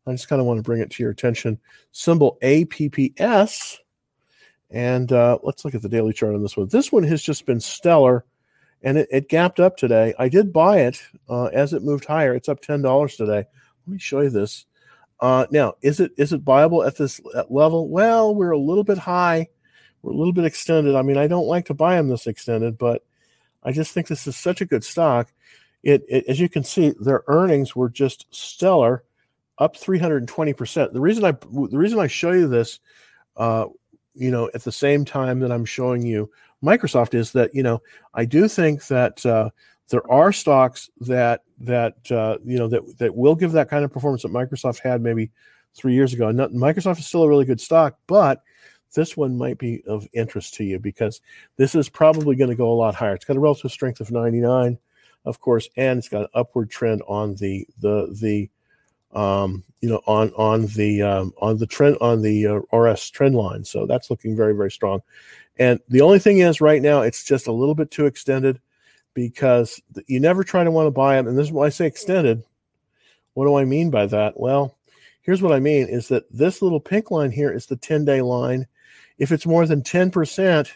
[0.07, 1.59] I just kind of want to bring it to your attention.
[1.92, 3.79] Symbol APPS.
[4.71, 6.69] And uh, let's look at the daily chart on this one.
[6.69, 8.25] This one has just been stellar
[8.83, 10.14] and it, it gapped up today.
[10.19, 12.35] I did buy it uh, as it moved higher.
[12.35, 13.45] It's up $10 today.
[13.87, 14.66] Let me show you this.
[15.19, 17.88] Uh, now, is it is it viable at this level?
[17.88, 19.49] Well, we're a little bit high.
[20.03, 20.95] We're a little bit extended.
[20.95, 23.03] I mean, I don't like to buy them this extended, but
[23.62, 25.33] I just think this is such a good stock.
[25.83, 29.05] It, it as you can see, their earnings were just stellar,
[29.59, 30.92] up 320%.
[30.92, 32.81] The reason I the reason I show you this,
[33.37, 33.66] uh,
[34.14, 36.31] you know, at the same time that I'm showing you
[36.62, 37.83] Microsoft is that you know
[38.14, 39.51] I do think that uh,
[39.88, 43.92] there are stocks that that uh, you know that that will give that kind of
[43.92, 45.31] performance that Microsoft had maybe
[45.75, 46.31] three years ago.
[46.31, 48.42] Not, Microsoft is still a really good stock, but
[48.95, 51.21] this one might be of interest to you because
[51.57, 53.14] this is probably going to go a lot higher.
[53.14, 54.79] It's got a relative strength of 99,
[55.27, 58.51] of course, and it's got an upward trend on the the the
[59.12, 63.35] um, you know on on the um, on the trend on the uh, RS trend
[63.35, 63.64] line.
[63.64, 65.03] So that's looking very very strong.
[65.59, 68.61] And the only thing is, right now, it's just a little bit too extended
[69.14, 71.27] because you never try to want to buy them.
[71.27, 72.45] And this is why I say extended.
[73.33, 74.38] What do I mean by that?
[74.38, 74.77] Well,
[75.23, 78.21] here's what I mean is that this little pink line here is the 10 day
[78.21, 78.66] line.
[79.19, 80.71] If it's more than 10%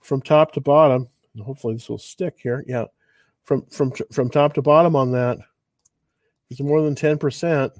[0.00, 1.08] from top to bottom,
[1.42, 2.64] hopefully this will stick here.
[2.66, 2.86] Yeah.
[3.44, 5.36] From from from top to bottom on that,
[6.50, 7.70] it's more than 10%,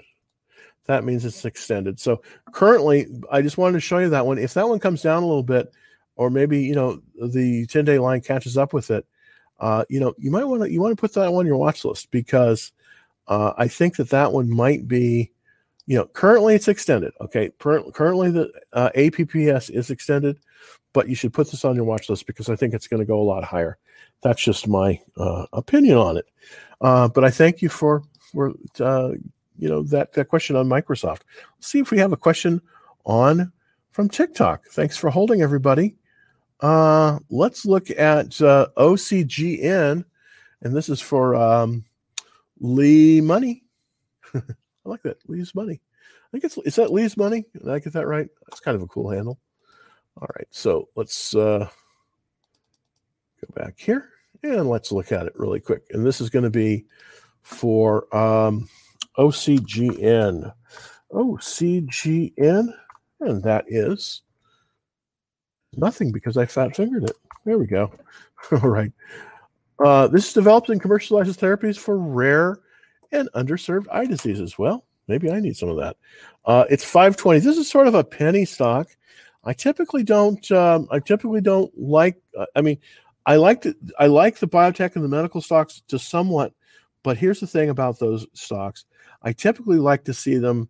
[0.86, 1.98] that means it's extended.
[1.98, 2.22] So
[2.52, 4.38] currently, I just wanted to show you that one.
[4.38, 5.72] If that one comes down a little bit,
[6.16, 9.06] or maybe you know the 10 day line catches up with it,
[9.60, 11.84] uh, you know, you might want to you want to put that on your watch
[11.84, 12.72] list because
[13.28, 15.30] uh, I think that that one might be,
[15.86, 17.12] you know, currently it's extended.
[17.20, 20.38] Okay, per- currently the uh, APPS is extended,
[20.92, 23.06] but you should put this on your watch list because I think it's going to
[23.06, 23.78] go a lot higher.
[24.22, 26.26] That's just my uh, opinion on it.
[26.80, 28.02] Uh, but I thank you for
[28.34, 29.12] for uh,
[29.58, 31.20] you know that that question on Microsoft.
[31.56, 32.60] Let's see if we have a question
[33.04, 33.52] on
[33.92, 34.66] from TikTok.
[34.66, 35.96] Thanks for holding, everybody.
[36.60, 40.04] Uh, let's look at uh, OCGN,
[40.62, 41.84] and this is for um,
[42.60, 43.62] Lee Money.
[44.34, 44.40] I
[44.84, 45.80] like that Lee's Money.
[45.80, 47.44] I think it's is that Lee's Money?
[47.52, 48.28] Did I get that right?
[48.48, 49.38] That's kind of a cool handle.
[50.20, 51.68] All right, so let's uh,
[53.40, 54.10] go back here
[54.44, 55.82] and let's look at it really quick.
[55.90, 56.84] And this is going to be
[57.44, 58.68] for um,
[59.16, 60.52] OCGN.
[61.12, 62.74] OCGN,
[63.20, 64.22] and that is
[65.76, 67.16] Nothing because I fat fingered it.
[67.44, 67.92] There we go.
[68.52, 68.92] All right.
[69.84, 72.58] Uh, this develops and commercializes therapies for rare
[73.12, 74.58] and underserved eye diseases.
[74.58, 75.96] Well, maybe I need some of that.
[76.44, 77.40] Uh, it's 520.
[77.40, 78.88] This is sort of a penny stock.
[79.44, 80.48] I typically don't.
[80.50, 82.16] Um, I typically don't like.
[82.38, 82.78] Uh, I mean,
[83.26, 83.66] I like.
[83.98, 86.54] I like the biotech and the medical stocks to somewhat,
[87.04, 88.84] but here's the thing about those stocks.
[89.22, 90.68] I typically like to see them.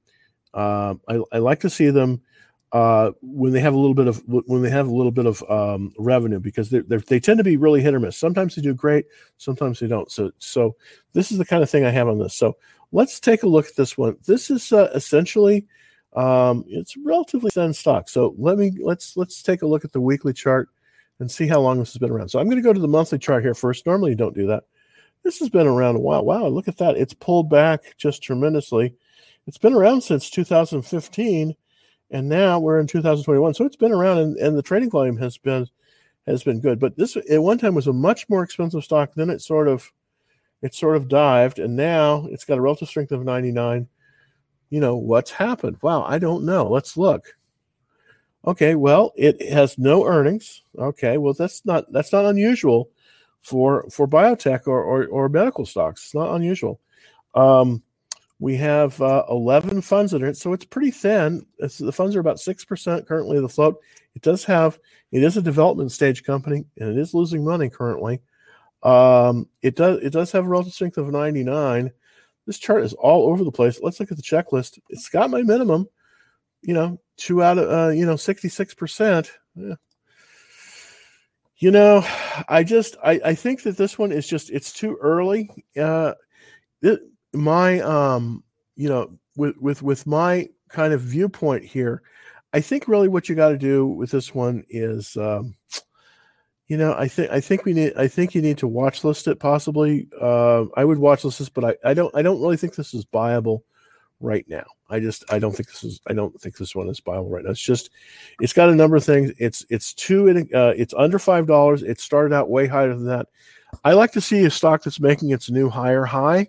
[0.53, 2.21] Uh, I, I like to see them
[2.73, 5.43] uh, when they have a little bit of when they have a little bit of
[5.49, 8.19] um, revenue because they're they tend to be really hit or miss.
[8.19, 9.07] Sometimes they do great,
[9.39, 10.11] sometimes they don't.
[10.11, 10.77] So so
[11.15, 12.35] this is the kind of thing I have on this.
[12.35, 12.57] So
[12.93, 14.17] let's take a look at this one.
[14.27, 15.67] This is uh, essentially
[16.15, 18.09] um, it's relatively thin stock.
[18.09, 20.69] So let me let's let's take a look at the weekly chart
[21.21, 22.29] and see how long this has been around.
[22.29, 23.87] So I'm going to go to the monthly chart here first.
[23.87, 24.65] Normally you don't do that.
[25.25, 26.25] This has been around a while.
[26.25, 26.97] Wow, look at that.
[26.97, 28.95] It's pulled back just tremendously.
[29.47, 31.57] It's been around since 2015
[32.11, 35.39] and now we're in 2021 so it's been around and, and the trading volume has
[35.39, 35.67] been
[36.27, 36.79] has been good.
[36.79, 39.13] But this at one time was a much more expensive stock.
[39.15, 39.91] Then it sort of
[40.63, 43.89] it sort of dived and now it's got a relative strength of 99
[44.71, 45.79] you know what's happened?
[45.83, 46.69] Wow i don't know.
[46.69, 47.35] Let's look.
[48.47, 50.63] Okay well it has no earnings.
[50.79, 52.91] Okay well that's not that's not unusual
[53.45, 56.81] for for biotech or or, or medical stocks it's not unusual
[57.35, 57.83] um
[58.41, 61.47] we have uh, 11 funds in it, so it's pretty thin.
[61.59, 63.81] It's, the funds are about 6% currently of the float.
[64.15, 64.79] It does have,
[65.13, 68.21] it is a development stage company, and it is losing money currently.
[68.83, 71.91] Um, it does it does have a relative strength of 99.
[72.47, 73.81] This chart is all over the place.
[73.83, 74.79] Let's look at the checklist.
[74.91, 75.89] It's got my minimum,
[76.61, 79.31] you know, two out of uh, you know 66%.
[79.55, 79.75] Yeah.
[81.57, 82.05] You know,
[82.49, 85.51] I just I, I think that this one is just it's too early.
[85.81, 86.15] Uh,
[86.83, 87.01] it,
[87.33, 88.43] my um
[88.77, 92.03] you know with with with my kind of viewpoint here,
[92.53, 95.55] I think really what you got to do with this one is, um,
[96.67, 99.29] you know, I think I think we need I think you need to watch list
[99.29, 100.09] it possibly.
[100.21, 102.95] Uh, I would watch list this, but I, I don't I don't really think this
[102.95, 103.61] is buyable
[104.25, 104.65] right now.
[104.89, 107.45] I just I don't think this is I don't think this one is buyable right
[107.45, 107.51] now.
[107.51, 107.91] It's just
[108.41, 109.33] it's got a number of things.
[109.39, 111.83] It's it's two uh, it's under five dollars.
[111.83, 113.29] It started out way higher than that.
[113.85, 116.49] I like to see a stock that's making its new higher high.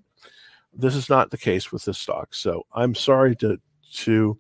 [0.74, 2.34] This is not the case with this stock.
[2.34, 3.60] So I'm sorry to
[3.98, 4.40] to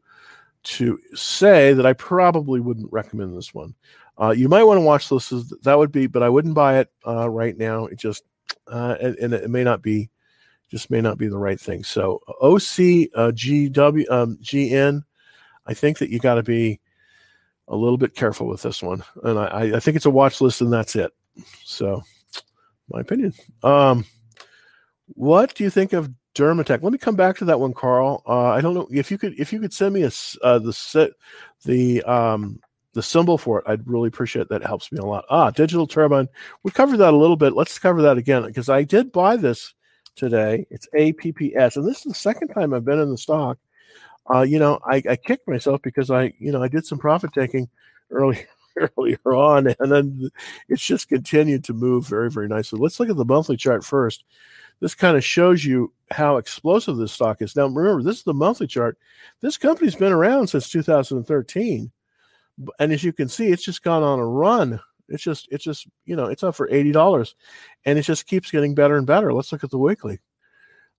[0.64, 3.76] to say that I probably wouldn't recommend this one.
[4.18, 5.30] Uh, you might want to watch this.
[5.64, 7.86] That would be, but I wouldn't buy it uh, right now.
[7.86, 8.24] It just
[8.68, 10.10] uh, and, and, it may not be,
[10.76, 11.86] just may not be the right thing.
[11.86, 15.04] So OC uh, GW um, GN,
[15.66, 16.82] I think that you got to be
[17.70, 20.60] a little bit careful with this one, and I, I think it's a watch list,
[20.60, 21.14] and that's it.
[21.64, 22.04] So,
[22.90, 23.34] my opinion.
[23.64, 24.04] Um,
[25.08, 26.84] what do you think of Dermatech.
[26.84, 28.22] Let me come back to that one, Carl.
[28.28, 30.12] Uh, I don't know if you could if you could send me a
[30.44, 31.14] uh, the
[31.64, 32.60] the um
[32.92, 33.66] the symbol for it.
[33.68, 34.62] I'd really appreciate that.
[34.62, 35.24] Helps me a lot.
[35.30, 36.28] Ah, digital turbine.
[36.64, 37.54] We covered that a little bit.
[37.54, 39.75] Let's cover that again because I did buy this
[40.16, 40.66] today.
[40.70, 43.58] It's APPS, and this is the second time I've been in the stock.
[44.34, 47.32] Uh, you know, I, I kicked myself because I you know I did some profit
[47.34, 47.70] taking
[48.12, 48.48] earlier
[48.98, 50.30] earlier on, and then
[50.70, 52.80] it's just continued to move very very nicely.
[52.80, 54.24] Let's look at the monthly chart first
[54.80, 57.56] this kind of shows you how explosive this stock is.
[57.56, 58.98] Now, remember, this is the monthly chart.
[59.42, 61.92] This company's been around since 2013.
[62.80, 64.80] And as you can see, it's just gone on a run.
[65.10, 67.34] It's just, it's just, you know, it's up for $80
[67.86, 69.34] and it just keeps getting better and better.
[69.34, 70.20] Let's look at the weekly.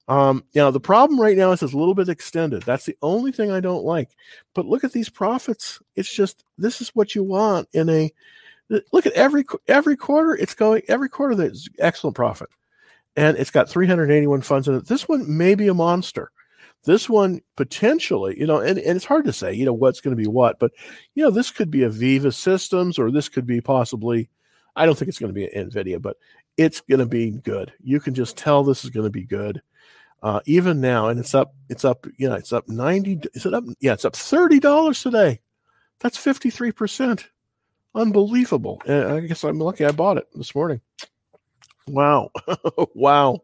[0.08, 2.62] Um, you know, the problem right now is it's a little bit extended.
[2.62, 4.10] That's the only thing I don't like.
[4.54, 5.80] But look at these profits.
[5.96, 8.12] It's just, this is what you want in a,
[8.92, 10.34] look at every, every quarter.
[10.34, 12.48] It's going, every quarter there's excellent profit
[13.16, 14.86] and it's got 381 funds in it.
[14.86, 16.30] This one may be a monster.
[16.86, 20.16] This one potentially, you know, and, and it's hard to say, you know, what's going
[20.16, 20.70] to be what, but
[21.14, 24.30] you know, this could be a Veeva Systems or this could be possibly,
[24.76, 26.16] I don't think it's going to be an Nvidia, but
[26.56, 27.72] it's going to be good.
[27.82, 29.60] You can just tell this is going to be good.
[30.22, 33.52] Uh, even now, and it's up, it's up, you know, it's up 90, is it
[33.52, 33.64] up?
[33.80, 35.40] Yeah, it's up $30 today.
[36.00, 37.24] That's 53%.
[37.94, 38.80] Unbelievable.
[38.86, 40.80] And I guess I'm lucky I bought it this morning.
[41.88, 42.30] Wow.
[42.94, 43.40] wow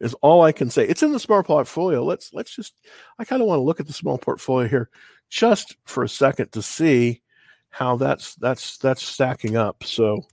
[0.00, 0.86] is all I can say.
[0.86, 2.04] It's in the small portfolio.
[2.04, 2.74] Let's let's just
[3.18, 4.90] I kind of want to look at the small portfolio here
[5.28, 7.22] just for a second to see
[7.70, 9.84] how that's that's that's stacking up.
[9.84, 10.24] So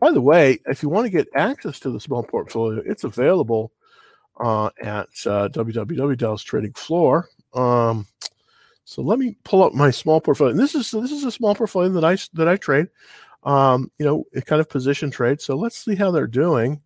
[0.00, 3.72] by the way, if you want to get access to the small portfolio, it's available
[4.40, 7.28] uh, at uh, www Dallas Trading Floor.
[7.52, 8.06] Um,
[8.84, 10.52] so let me pull up my small portfolio.
[10.52, 12.88] And this is this is a small portfolio that I that I trade
[13.42, 15.40] um, you know, it kind of position trade.
[15.40, 16.80] So let's see how they're doing.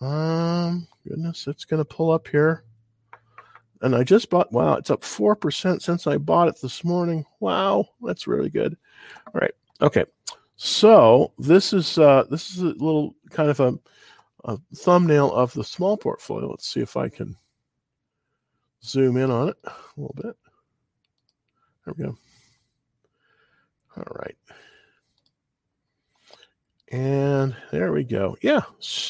[0.00, 2.64] Um, goodness, it's going to pull up here.
[3.80, 7.24] And I just bought, wow, it's up 4% since I bought it this morning.
[7.40, 8.76] Wow, that's really good.
[9.26, 9.54] All right.
[9.80, 10.04] Okay.
[10.56, 13.78] So this is, uh, this is a little kind of a,
[14.44, 16.48] a thumbnail of the small portfolio.
[16.48, 17.36] Let's see if I can
[18.82, 20.36] zoom in on it a little bit.
[21.84, 22.16] There we go.
[23.96, 24.36] All right.
[26.90, 28.36] And there we go.
[28.40, 28.62] Yeah,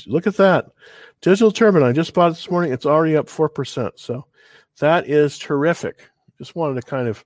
[0.07, 0.66] look at that.
[1.20, 2.72] Digital Turbine, I just bought it this morning.
[2.72, 3.93] It's already up 4%.
[3.97, 4.26] So
[4.81, 6.09] that is terrific.
[6.39, 7.24] Just wanted to kind of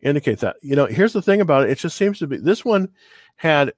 [0.00, 0.56] indicate that.
[0.62, 1.70] You know, here's the thing about it.
[1.70, 2.88] It just seems to be this one
[3.36, 3.72] had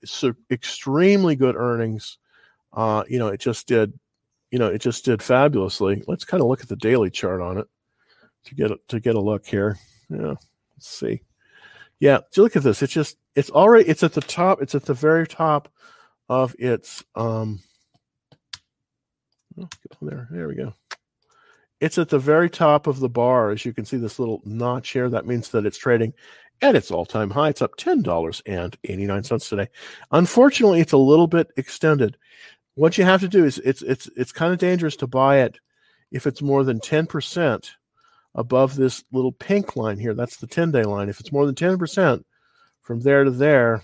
[0.51, 2.19] extremely good earnings.
[2.73, 3.99] Uh, you know, it just did,
[4.51, 6.03] you know, it just did fabulously.
[6.07, 7.67] Let's kind of look at the daily chart on it
[8.45, 9.79] to get to get a look here.
[10.09, 10.35] Yeah,
[10.77, 11.23] let's see.
[11.99, 12.83] Yeah, look at this.
[12.83, 14.63] It's just it's already it's at the top.
[14.63, 15.69] It's at the very top
[16.31, 17.61] of its um
[19.61, 19.69] oh,
[20.01, 20.29] there.
[20.31, 20.73] There we go.
[21.81, 24.91] It's at the very top of the bar as you can see this little notch
[24.91, 25.09] here.
[25.11, 26.15] That means that it's trading
[26.63, 27.49] at its all-time high.
[27.49, 29.69] It's up $10.89 today.
[30.13, 32.17] Unfortunately it's a little bit extended.
[32.75, 35.59] What you have to do is it's it's it's kind of dangerous to buy it
[36.13, 37.71] if it's more than 10%
[38.37, 40.15] above this little pink line here.
[40.15, 41.09] That's the 10-day line.
[41.09, 42.23] If it's more than 10%
[42.83, 43.83] from there to there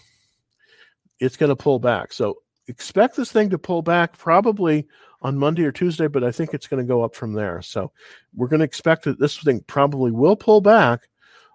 [1.20, 2.12] it's going to pull back.
[2.12, 2.38] So
[2.68, 4.86] expect this thing to pull back probably
[5.22, 7.62] on Monday or Tuesday, but I think it's going to go up from there.
[7.62, 7.92] So
[8.34, 11.08] we're going to expect that this thing probably will pull back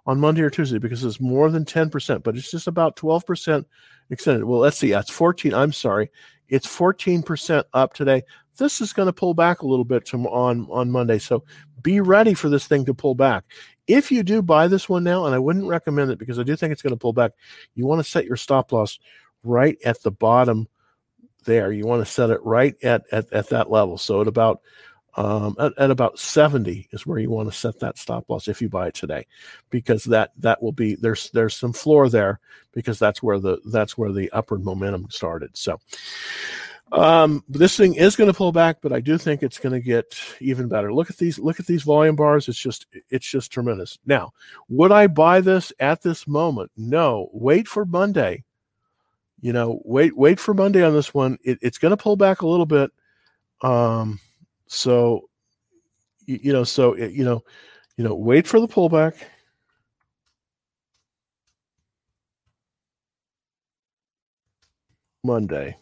[0.06, 3.66] on Monday or Tuesday because it's more than 10%, but it's just about 12%
[4.10, 4.44] extended.
[4.46, 4.92] Well, let's see.
[4.92, 5.54] That's 14.
[5.54, 6.10] I'm sorry.
[6.50, 8.24] It's 14% up today.
[8.58, 11.20] This is going to pull back a little bit on, on Monday.
[11.20, 11.44] So
[11.82, 13.44] be ready for this thing to pull back.
[13.88, 16.56] If you do buy this one now, and I wouldn't recommend it because I do
[16.56, 17.32] think it's going to pull back,
[17.76, 19.00] you want to set your stop loss
[19.44, 20.68] right at the bottom
[21.46, 21.72] there.
[21.72, 23.98] You want to set it right at, at, at that level.
[23.98, 24.62] So at about
[25.18, 28.62] um, at, at, about 70 is where you want to set that stop loss if
[28.62, 29.28] you buy it today
[29.70, 32.40] because that that will be there's there's some floor there
[32.72, 35.58] because that's where the that's where the upward momentum started.
[35.58, 35.82] So
[36.94, 39.86] um, this thing is going to pull back but i do think it's going to
[39.86, 40.94] get even better.
[40.94, 42.48] Look at these look at these volume bars.
[42.48, 44.00] It's just it's just tremendous.
[44.06, 44.32] Now
[44.70, 46.72] would i buy this at this moment?
[46.78, 47.30] No.
[47.34, 48.46] Wait for monday
[49.42, 52.42] you know wait wait for monday on this one it, it's going to pull back
[52.42, 52.92] a little bit
[53.62, 54.20] um
[54.74, 55.30] so,
[56.26, 57.44] you, you know, so eh, you know,
[57.98, 59.16] you know, wait for the pullback.
[65.24, 65.78] Monday.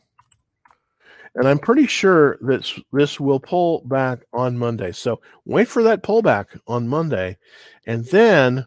[1.35, 4.91] And I'm pretty sure that this will pull back on Monday.
[4.91, 7.37] So wait for that pullback on Monday
[7.85, 8.65] and then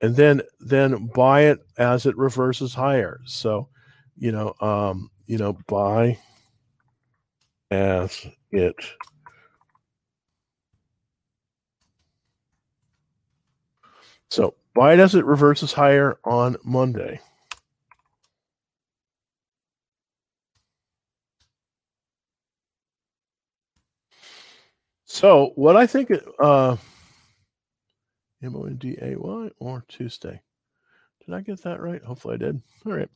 [0.00, 3.20] and then then buy it as it reverses higher.
[3.24, 3.68] So,
[4.18, 6.18] you know, um, you know, buy
[7.70, 8.76] as it
[14.30, 17.20] So buy it as it reverses higher on Monday.
[25.04, 26.10] So what I think,
[26.40, 26.76] uh,
[28.42, 30.40] M O N D A Y or Tuesday.
[31.24, 32.02] Did I get that right?
[32.02, 32.60] Hopefully I did.
[32.84, 33.08] All right.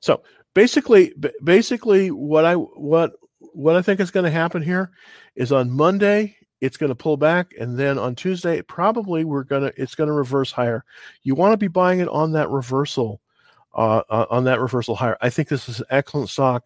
[0.00, 0.22] So
[0.56, 1.12] basically,
[1.44, 4.90] basically, what I what what I think is going to happen here
[5.36, 9.62] is on Monday it's going to pull back and then on tuesday probably we're going
[9.62, 10.82] to it's going to reverse higher.
[11.22, 13.20] You want to be buying it on that reversal
[13.74, 15.18] uh, uh, on that reversal higher.
[15.20, 16.64] I think this is an excellent stock.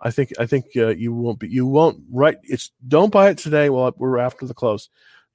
[0.00, 3.38] I think i think uh, you won't be you won't right it's don't buy it
[3.38, 4.88] today while we're after the close.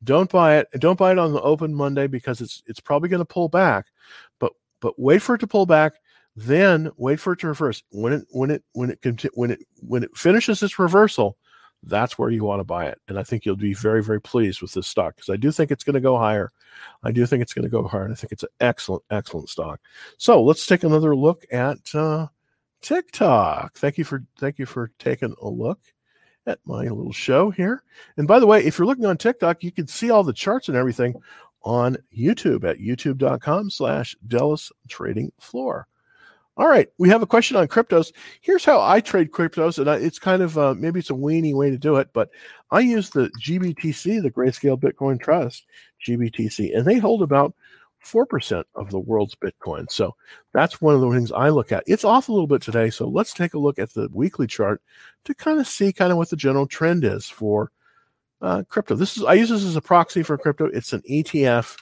[0.06, 3.20] Don't buy it don't buy it on the open monday because it's it's probably going
[3.20, 3.88] to pull back
[4.40, 5.96] but but wait for it to pull back
[6.40, 9.00] then wait for it to reverse when it when it when it
[9.34, 11.38] when it when it finishes its reversal
[11.84, 13.00] that's where you want to buy it.
[13.08, 15.72] And I think you'll be very, very pleased with this stock because I do think
[15.72, 16.52] it's going to go higher.
[17.04, 18.04] I do think it's going to go higher.
[18.04, 19.80] And I think it's an excellent, excellent stock.
[20.18, 22.28] So let's take another look at uh,
[22.82, 23.76] TikTok.
[23.76, 25.80] Thank you for thank you for taking a look
[26.46, 27.84] at my little show here.
[28.18, 30.68] And by the way, if you're looking on TikTok, you can see all the charts
[30.68, 31.16] and everything
[31.64, 35.88] on YouTube at youtube.com slash Dallas Trading Floor.
[36.60, 38.12] All right, we have a question on cryptos.
[38.42, 41.56] Here's how I trade cryptos, and I, it's kind of uh, maybe it's a weenie
[41.56, 42.32] way to do it, but
[42.70, 45.68] I use the GBTC, the Grayscale Bitcoin Trust,
[46.06, 47.56] GBTC, and they hold about
[48.00, 49.90] four percent of the world's Bitcoin.
[49.90, 50.18] So
[50.52, 51.86] that's one of the things I look at.
[51.88, 54.82] It's off a little bit today, so let's take a look at the weekly chart
[55.24, 57.72] to kind of see kind of what the general trend is for
[58.42, 58.96] uh, crypto.
[58.96, 60.66] This is I use this as a proxy for crypto.
[60.66, 61.78] It's an ETF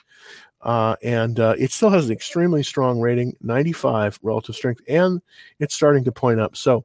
[0.67, 5.21] uh, and uh, it still has an extremely strong rating, 95 relative strength, and
[5.59, 6.57] it's starting to point up.
[6.57, 6.83] So,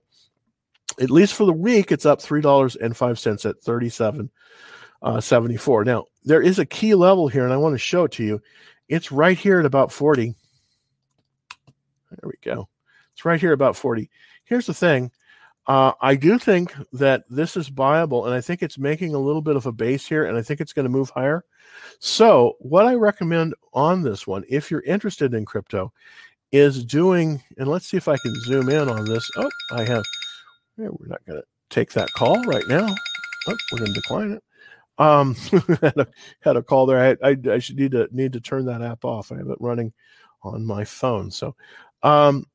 [1.01, 4.31] at least for the week, it's up three dollars and five cents at 37
[5.03, 5.85] uh, 74.
[5.85, 8.41] Now, there is a key level here, and I want to show it to you.
[8.89, 10.35] It's right here at about 40.
[12.11, 12.69] There we go.
[13.13, 14.09] It's right here about 40.
[14.45, 15.11] Here's the thing.
[15.67, 19.43] Uh, I do think that this is viable, and I think it's making a little
[19.43, 21.45] bit of a base here, and I think it's going to move higher.
[22.01, 25.93] So, what I recommend on this one, if you're interested in crypto,
[26.51, 29.29] is doing, and let's see if I can zoom in on this.
[29.37, 30.05] Oh, I have,
[30.77, 32.89] yeah, we're not going to take that call right now.
[33.49, 34.43] Oh, we're going to decline it.
[34.99, 35.35] Um,
[35.81, 36.07] had, a,
[36.41, 37.17] had a call there.
[37.23, 39.33] I, I, I, should need to need to turn that app off.
[39.33, 39.93] I have it running
[40.43, 41.31] on my phone.
[41.31, 41.55] So,
[42.03, 42.47] um,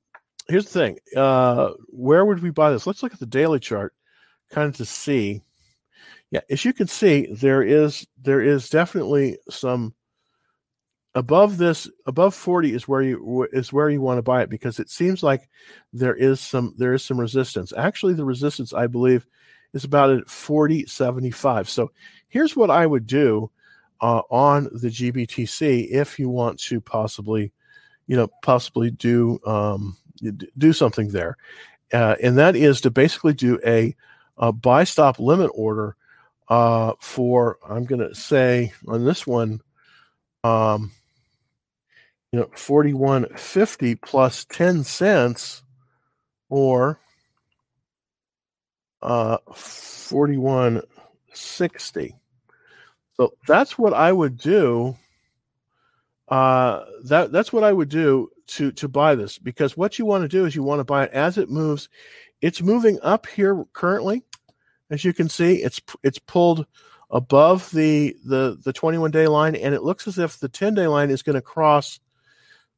[0.49, 0.99] here's the thing.
[1.15, 2.87] Uh, where would we buy this?
[2.87, 3.93] Let's look at the daily chart,
[4.49, 5.41] kind of to see
[6.31, 9.93] yeah, as you can see, there is there is definitely some
[11.15, 14.79] above this above 40 is where you is where you want to buy it because
[14.79, 15.49] it seems like
[15.93, 17.71] there is some there is some resistance.
[17.77, 19.25] Actually, the resistance I believe
[19.73, 21.69] is about at 40 75.
[21.69, 21.91] So
[22.27, 23.49] here's what I would do
[24.01, 27.53] uh, on the GBTC if you want to possibly,
[28.05, 29.95] you know, possibly do um,
[30.57, 31.37] do something there,
[31.93, 33.95] uh, and that is to basically do a,
[34.37, 35.95] a buy stop limit order
[36.49, 39.61] uh, for I'm going to say on this one,
[40.43, 40.91] um,
[42.31, 45.63] you know, 4150 plus 10 cents
[46.49, 46.99] or
[49.01, 52.15] uh, 4160.
[53.15, 54.97] So that's what I would do.
[56.27, 60.23] Uh, that that's what I would do to to buy this because what you want
[60.23, 61.89] to do is you want to buy it as it moves.
[62.41, 64.23] It's moving up here currently
[64.89, 66.65] as you can see, it's it's pulled
[67.11, 70.87] above the the the 21 day line, and it looks as if the 10 day
[70.87, 71.99] line is going to cross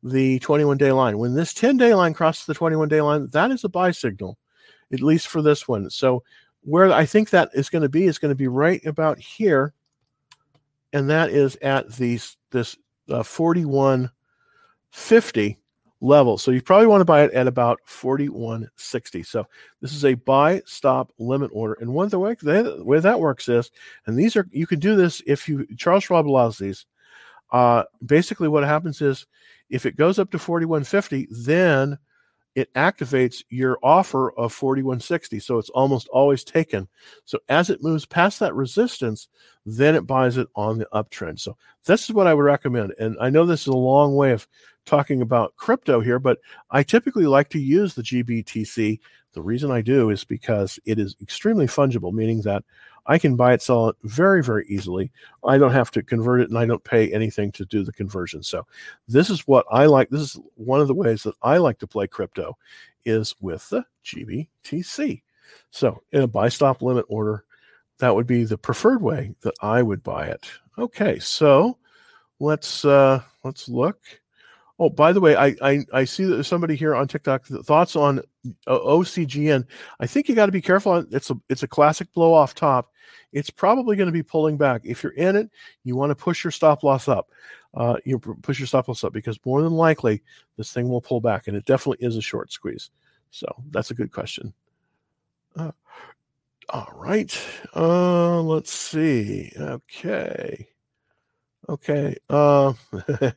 [0.02, 1.18] the 21 day line.
[1.18, 4.38] When this 10 day line crosses the 21 day line, that is a buy signal,
[4.92, 5.90] at least for this one.
[5.90, 6.24] So
[6.62, 9.74] where I think that is going to be is going to be right about here.
[10.92, 12.76] and that is at these this
[13.10, 15.58] uh, 4150
[16.02, 16.38] level.
[16.38, 19.24] So you probably want to buy it at about 4160.
[19.24, 19.46] So
[19.82, 21.78] this is a buy stop limit order.
[21.82, 23.72] And one of the way, the way that works is,
[24.06, 26.86] and these are you can do this if you Charles Schwab allows these.
[27.52, 29.26] Uh, basically, what happens is
[29.70, 31.98] if it goes up to 4150, then
[32.56, 36.88] it activates your offer of 4160 so it's almost always taken.
[37.26, 39.28] So as it moves past that resistance
[39.66, 41.40] then it buys it on the uptrend.
[41.40, 44.32] So this is what i would recommend and i know this is a long way
[44.32, 44.48] of
[44.86, 46.40] talking about crypto here but
[46.72, 49.00] i typically like to use the gbtc
[49.34, 52.64] the reason i do is because it is extremely fungible meaning that
[53.06, 55.12] I can buy it, sell it very, very easily.
[55.44, 58.44] I don't have to convert it and I don't pay anything to do the conversion.
[58.44, 58.66] So
[59.08, 60.10] this is what I like.
[60.10, 62.58] This is one of the ways that I like to play crypto
[63.06, 65.22] is with the GBTC.
[65.72, 67.44] So in a buy stop limit order,
[68.00, 70.50] that would be the preferred way that I would buy it.
[70.78, 71.78] Okay, so
[72.40, 74.00] let's uh let's look.
[74.80, 77.46] Oh, by the way, I I, I see that there's somebody here on TikTok.
[77.46, 78.20] Thoughts on
[78.66, 79.66] uh, OCGN?
[80.00, 81.06] I think you got to be careful.
[81.12, 82.90] It's a it's a classic blow off top
[83.32, 84.82] it's probably going to be pulling back.
[84.84, 85.50] If you're in it,
[85.84, 87.30] you want to push your stop loss up.
[87.74, 90.24] Uh, you push your stop loss up because more than likely
[90.58, 92.90] this thing will pull back, and it definitely is a short squeeze.
[93.32, 94.54] So that's a good question.
[95.56, 95.72] Uh,
[96.70, 97.38] all right.
[97.76, 99.52] Uh, let's see.
[99.58, 100.68] Okay.
[101.68, 102.16] Okay.
[102.30, 102.74] Uh,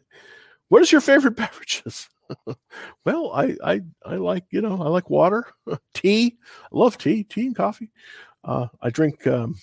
[0.72, 2.08] what is your favorite beverages?
[3.04, 5.44] well, I, I I like you know I like water,
[5.94, 6.38] tea.
[6.64, 7.90] I love tea, tea and coffee.
[8.42, 9.54] Uh, I drink um,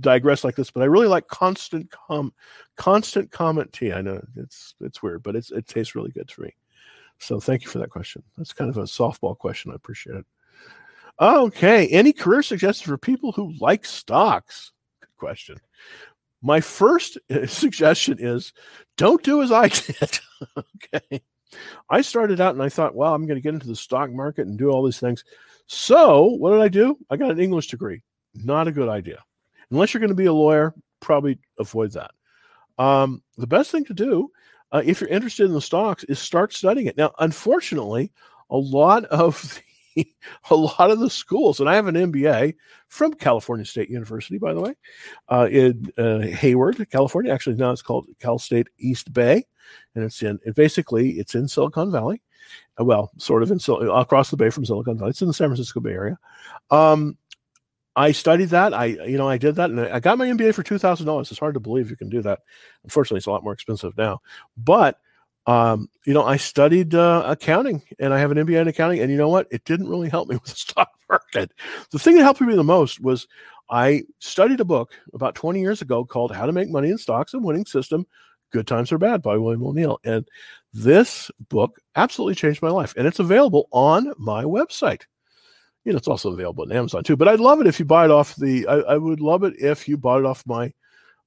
[0.00, 2.34] digress like this, but I really like constant com
[2.76, 3.90] constant comment tea.
[3.90, 6.54] I know it's it's weird, but it's it tastes really good to me.
[7.18, 8.22] So thank you for that question.
[8.36, 9.72] That's kind of a softball question.
[9.72, 10.26] I appreciate it.
[11.18, 14.72] Okay, any career suggestions for people who like stocks?
[15.00, 15.56] Good question.
[16.42, 18.52] My first suggestion is
[18.96, 20.18] don't do as I did.
[20.58, 21.22] okay.
[21.88, 24.46] I started out and I thought, well, I'm going to get into the stock market
[24.46, 25.24] and do all these things.
[25.66, 26.98] So what did I do?
[27.10, 28.02] I got an English degree.
[28.34, 29.24] Not a good idea.
[29.70, 32.10] Unless you're going to be a lawyer, probably avoid that.
[32.78, 34.30] Um, the best thing to do,
[34.72, 36.96] uh, if you're interested in the stocks, is start studying it.
[36.96, 38.12] Now, unfortunately,
[38.50, 39.60] a lot of
[40.50, 42.54] a lot of the schools, and I have an MBA
[42.88, 44.74] from California State University, by the way,
[45.28, 47.32] uh, in uh, Hayward, California.
[47.32, 49.44] Actually, now it's called Cal State East Bay,
[49.94, 52.22] and it's in it basically it's in Silicon Valley.
[52.80, 53.58] Uh, well, sort of in
[53.90, 55.10] across the bay from Silicon Valley.
[55.10, 56.18] It's in the San Francisco Bay Area.
[56.70, 57.16] Um,
[57.98, 58.72] I studied that.
[58.72, 61.30] I, you know, I did that, and I got my MBA for two thousand dollars.
[61.30, 62.40] It's hard to believe you can do that.
[62.84, 64.20] Unfortunately, it's a lot more expensive now.
[64.56, 65.00] But,
[65.48, 69.00] um, you know, I studied uh, accounting, and I have an MBA in accounting.
[69.00, 69.48] And you know what?
[69.50, 71.52] It didn't really help me with the stock market.
[71.90, 73.26] The thing that helped me the most was
[73.70, 77.34] I studied a book about twenty years ago called "How to Make Money in Stocks:
[77.34, 78.06] A Winning System."
[78.50, 79.98] Good Times or Bad by William O'Neill.
[80.04, 80.26] And
[80.72, 82.94] this book absolutely changed my life.
[82.96, 85.02] And it's available on my website
[85.84, 87.16] you know, it's also available on Amazon too.
[87.16, 88.66] But I'd love it if you buy it off the.
[88.66, 90.70] I, I would love it if you bought it off my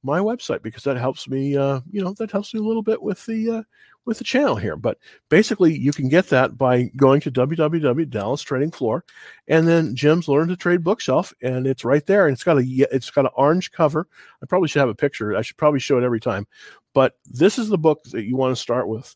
[0.04, 1.58] my website because that helps me.
[1.58, 3.64] Uh, you know, that helps me a little bit with the uh,
[4.06, 4.76] with the channel here.
[4.76, 4.98] But
[5.30, 9.04] basically, you can get that by going to www Dallas Trading Floor,
[9.48, 12.28] and then Jim's Learn to Trade bookshelf, and it's right there.
[12.28, 14.08] And it's got a it's got an orange cover.
[14.42, 15.36] I probably should have a picture.
[15.36, 16.48] I should probably show it every time.
[16.94, 19.16] But this is the book that you want to start with.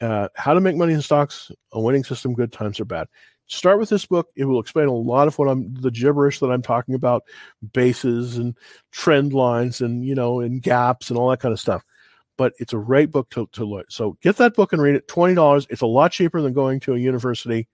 [0.00, 3.06] Uh, how to make money in stocks, a winning system, good times or bad
[3.50, 4.28] start with this book.
[4.36, 7.24] It will explain a lot of what I'm the gibberish that I'm talking about,
[7.72, 8.56] bases and
[8.92, 11.84] trend lines and you know and gaps and all that kind of stuff.
[12.40, 13.84] But it's a great book to, to learn.
[13.90, 15.06] So get that book and read it.
[15.08, 15.66] Twenty dollars.
[15.68, 17.68] It's a lot cheaper than going to a university,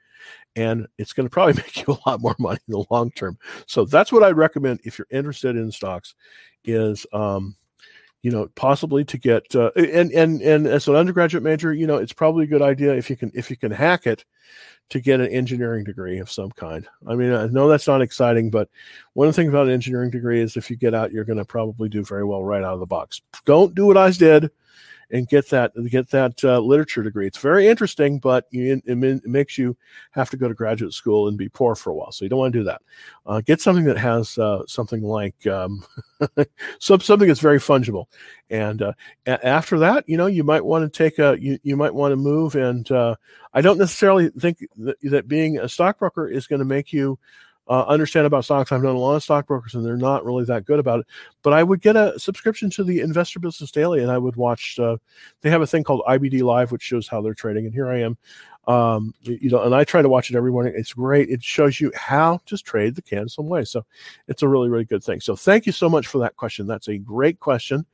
[0.56, 3.38] and it's going to probably make you a lot more money in the long term.
[3.66, 6.16] So that's what I'd recommend if you're interested in stocks.
[6.64, 7.54] Is um,
[8.22, 11.96] you know possibly to get uh, and and and as an undergraduate major you know
[11.96, 14.24] it's probably a good idea if you can if you can hack it
[14.88, 16.86] to get an engineering degree of some kind.
[17.08, 18.68] I mean, I know that's not exciting, but
[19.14, 21.38] one of the things about an engineering degree is if you get out, you're going
[21.38, 23.20] to probably do very well right out of the box.
[23.44, 24.50] Don't do what I did
[25.10, 27.26] and get that get that uh, literature degree.
[27.26, 29.76] It's very interesting, but it, it, makes you
[30.10, 32.12] have to go to graduate school and be poor for a while.
[32.12, 32.82] So you don't want to do that.
[33.24, 35.84] Uh, get something that has uh, something like um,
[36.80, 38.06] something that's very fungible.
[38.50, 38.92] And uh,
[39.26, 42.12] a- after that, you know, you might want to take a you, you might want
[42.12, 42.56] to move.
[42.56, 43.16] And uh,
[43.54, 47.18] I don't necessarily think that, that being a stockbroker is going to make you
[47.68, 48.70] uh, understand about stocks.
[48.70, 51.06] I've known a lot of stockbrokers, and they're not really that good about it.
[51.42, 54.78] But I would get a subscription to the Investor Business Daily, and I would watch.
[54.78, 54.96] Uh,
[55.40, 57.66] they have a thing called IBD Live, which shows how they're trading.
[57.66, 58.16] And here I am,
[58.68, 60.74] um, you know, and I try to watch it every morning.
[60.76, 61.28] It's great.
[61.28, 63.64] It shows you how to trade the can some way.
[63.64, 63.84] So
[64.28, 65.20] it's a really, really good thing.
[65.20, 66.66] So thank you so much for that question.
[66.66, 67.84] That's a great question,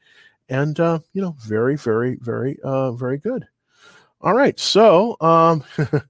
[0.50, 3.46] and uh, you know, very, very, very, uh, very good.
[4.20, 5.16] All right, so.
[5.20, 5.64] Um,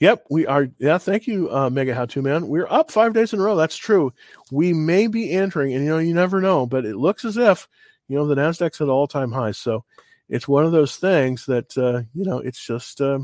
[0.00, 0.68] Yep, we are.
[0.78, 2.46] Yeah, thank you, uh, Mega How To Man.
[2.46, 3.56] We're up five days in a row.
[3.56, 4.12] That's true.
[4.52, 7.66] We may be entering, and you know, you never know, but it looks as if
[8.06, 9.58] you know the Nasdaq's at all time highs.
[9.58, 9.84] So
[10.28, 13.18] it's one of those things that uh, you know, it's just uh,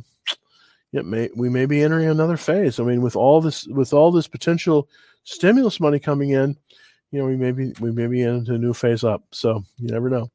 [0.93, 2.81] it may we may be entering another phase.
[2.81, 4.89] I mean, with all this with all this potential
[5.23, 6.57] stimulus money coming in,
[7.13, 9.23] you know, we may be we may be into a new phase up.
[9.31, 10.29] So you never know.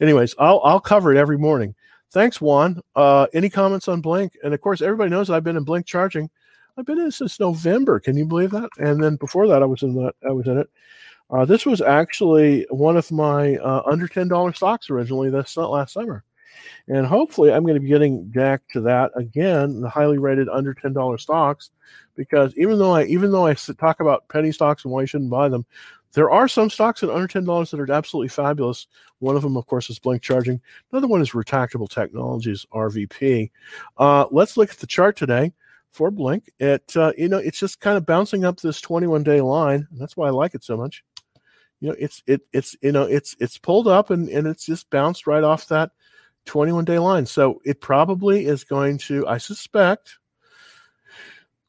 [0.00, 1.72] Anyways, I'll I'll cover it every morning.
[2.14, 2.80] Thanks, Juan.
[2.94, 4.38] Uh, any comments on Blink?
[4.44, 6.30] And of course, everybody knows I've been in Blink charging.
[6.78, 7.98] I've been in since November.
[7.98, 8.70] Can you believe that?
[8.78, 10.14] And then before that, I was in that.
[10.24, 10.70] I was in it.
[11.28, 15.28] Uh, this was actually one of my uh, under ten dollar stocks originally.
[15.28, 16.22] That's not last summer,
[16.86, 19.80] and hopefully, I'm going to be getting back to that again.
[19.80, 21.70] The highly rated under ten dollar stocks,
[22.14, 25.30] because even though I even though I talk about penny stocks and why you shouldn't
[25.30, 25.66] buy them,
[26.14, 28.86] there are some stocks at under ten dollars that are absolutely fabulous.
[29.18, 30.60] One of them, of course, is Blink Charging.
[30.92, 33.50] Another one is Retractable Technologies (RVP).
[33.98, 35.52] Uh, let's look at the chart today
[35.90, 36.50] for Blink.
[36.58, 39.86] It uh, you know it's just kind of bouncing up this 21 day line.
[39.90, 41.04] And that's why I like it so much.
[41.80, 44.90] You know, it's it it's you know it's it's pulled up and and it's just
[44.90, 45.90] bounced right off that
[46.46, 47.26] 21 day line.
[47.26, 50.18] So it probably is going to, I suspect,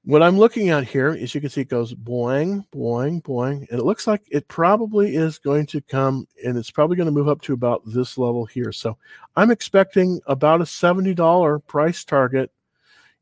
[0.06, 3.80] what I'm looking at here is you can see it goes boing, boing, boing, and
[3.80, 7.28] it looks like it probably is going to come and it's probably going to move
[7.28, 8.72] up to about this level here.
[8.72, 8.98] So
[9.36, 12.52] I'm expecting about a $70 price target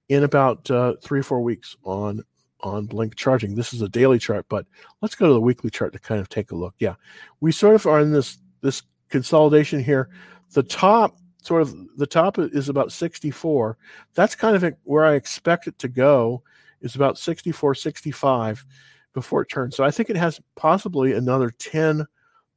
[0.09, 2.21] in about uh, three or four weeks on
[2.59, 3.55] on Blink charging.
[3.55, 4.65] This is a daily chart, but
[5.01, 6.73] let's go to the weekly chart to kind of take a look.
[6.79, 6.95] Yeah,
[7.41, 10.09] we sort of are in this this consolidation here.
[10.51, 13.77] The top sort of the top is about 64.
[14.15, 16.43] That's kind of where I expect it to go
[16.83, 18.65] is about 64, 65
[19.13, 19.75] before it turns.
[19.75, 22.05] So I think it has possibly another 10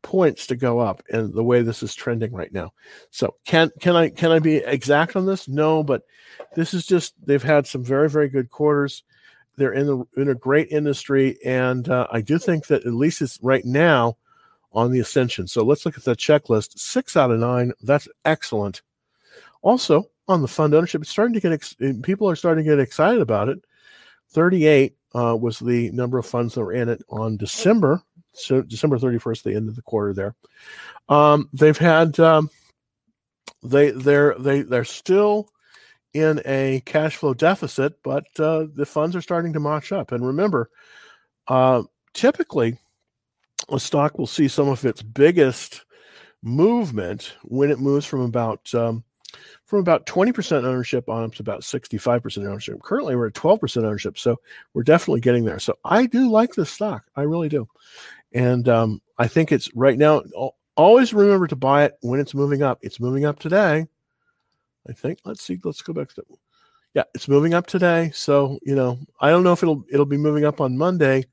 [0.02, 2.72] points to go up and the way this is trending right now.
[3.10, 5.48] So can can I can I be exact on this?
[5.48, 6.02] No, but
[6.54, 9.02] this is just they've had some very very good quarters.
[9.56, 13.22] They're in the in a great industry, and uh, I do think that at least
[13.22, 14.16] it's right now
[14.72, 15.48] on the ascension.
[15.48, 16.78] So let's look at the checklist.
[16.78, 17.72] Six out of nine.
[17.82, 18.82] That's excellent.
[19.62, 22.78] Also on the fund ownership, it's starting to get ex- people are starting to get
[22.78, 23.58] excited about it.
[24.30, 28.02] 38 uh, was the number of funds that were in it on December,
[28.32, 30.34] so December 31st, the end of the quarter there.
[31.08, 32.50] Um, they've had um,
[33.62, 35.48] they they're they they're still
[36.12, 40.12] in a cash flow deficit, but uh, the funds are starting to march up.
[40.12, 40.70] And remember,
[41.48, 41.82] uh,
[42.14, 42.78] typically
[43.68, 45.84] a stock will see some of its biggest
[46.42, 49.04] movement when it moves from about um,
[49.64, 52.80] from about 20% ownership on up to about 65% ownership.
[52.82, 54.36] Currently, we're at 12% ownership, so
[54.74, 55.58] we're definitely getting there.
[55.58, 57.04] So I do like this stock.
[57.16, 57.68] I really do.
[58.32, 60.22] And um, I think it's right now,
[60.76, 62.78] always remember to buy it when it's moving up.
[62.82, 63.86] It's moving up today.
[64.88, 65.18] I think.
[65.24, 65.58] Let's see.
[65.64, 66.26] Let's go back to that.
[66.94, 68.10] Yeah, it's moving up today.
[68.14, 71.24] So, you know, I don't know if it'll it'll be moving up on Monday,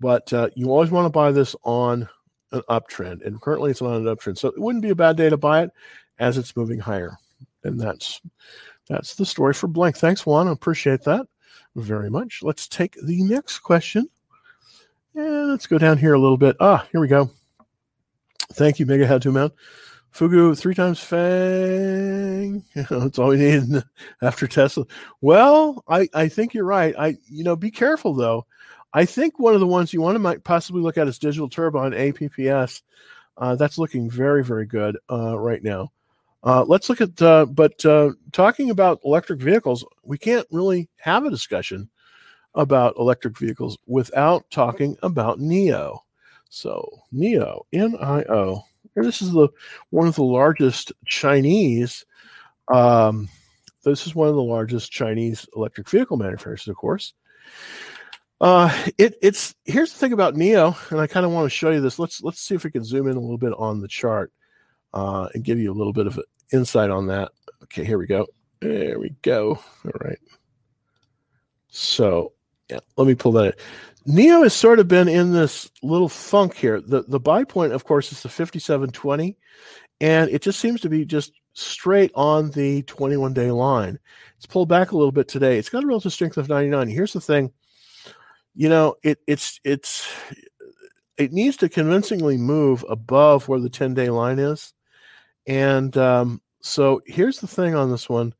[0.00, 2.08] but uh, you always want to buy this on
[2.52, 3.26] an uptrend.
[3.26, 4.38] And currently it's on an uptrend.
[4.38, 5.70] So it wouldn't be a bad day to buy it
[6.18, 7.18] as it's moving higher
[7.64, 8.20] and that's
[8.88, 9.96] that's the story for Blink.
[9.96, 10.48] Thanks, Juan.
[10.48, 11.26] I appreciate that
[11.76, 12.40] very much.
[12.42, 14.08] Let's take the next question.
[15.14, 16.56] And let's go down here a little bit.
[16.58, 17.30] Ah, here we go.
[18.52, 19.50] Thank you, Mega To Man.
[20.14, 22.64] Fugu three times Fang.
[22.74, 23.84] That's all we need
[24.22, 24.86] after Tesla.
[25.20, 26.94] Well, I, I think you're right.
[26.98, 28.46] I you know be careful though.
[28.94, 31.50] I think one of the ones you want to might possibly look at is Digital
[31.50, 32.80] Turbine APPS.
[33.36, 35.92] Uh, that's looking very very good uh, right now.
[36.44, 41.24] Uh, let's look at, uh, but uh, talking about electric vehicles, we can't really have
[41.24, 41.88] a discussion
[42.54, 45.98] about electric vehicles without talking about NIO.
[46.48, 48.62] So NIO, N-I-O.
[48.94, 49.48] This is the
[49.90, 52.04] one of the largest Chinese.
[52.72, 53.28] Um,
[53.84, 57.14] this is one of the largest Chinese electric vehicle manufacturers, of course.
[58.40, 61.70] Uh, it, it's here's the thing about NIO, and I kind of want to show
[61.70, 61.98] you this.
[61.98, 64.32] Let's let's see if we can zoom in a little bit on the chart
[64.94, 66.20] uh, and give you a little bit of
[66.52, 67.30] insight on that.
[67.64, 68.26] Okay, here we go.
[68.60, 69.58] There we go.
[69.84, 70.18] All right.
[71.68, 72.32] So,
[72.70, 73.58] yeah, let me pull that
[74.06, 74.14] in.
[74.14, 76.80] NIO has sort of been in this little funk here.
[76.80, 79.36] The the buy point, of course, is the 5720,
[80.00, 83.98] and it just seems to be just straight on the 21 day line.
[84.36, 85.58] It's pulled back a little bit today.
[85.58, 86.88] It's got a relative strength of 99.
[86.88, 87.52] Here's the thing
[88.58, 90.12] you know, it it's it's
[91.16, 94.74] it needs to convincingly move above where the 10 day line is.
[95.48, 98.34] And um, so here's the thing on this one.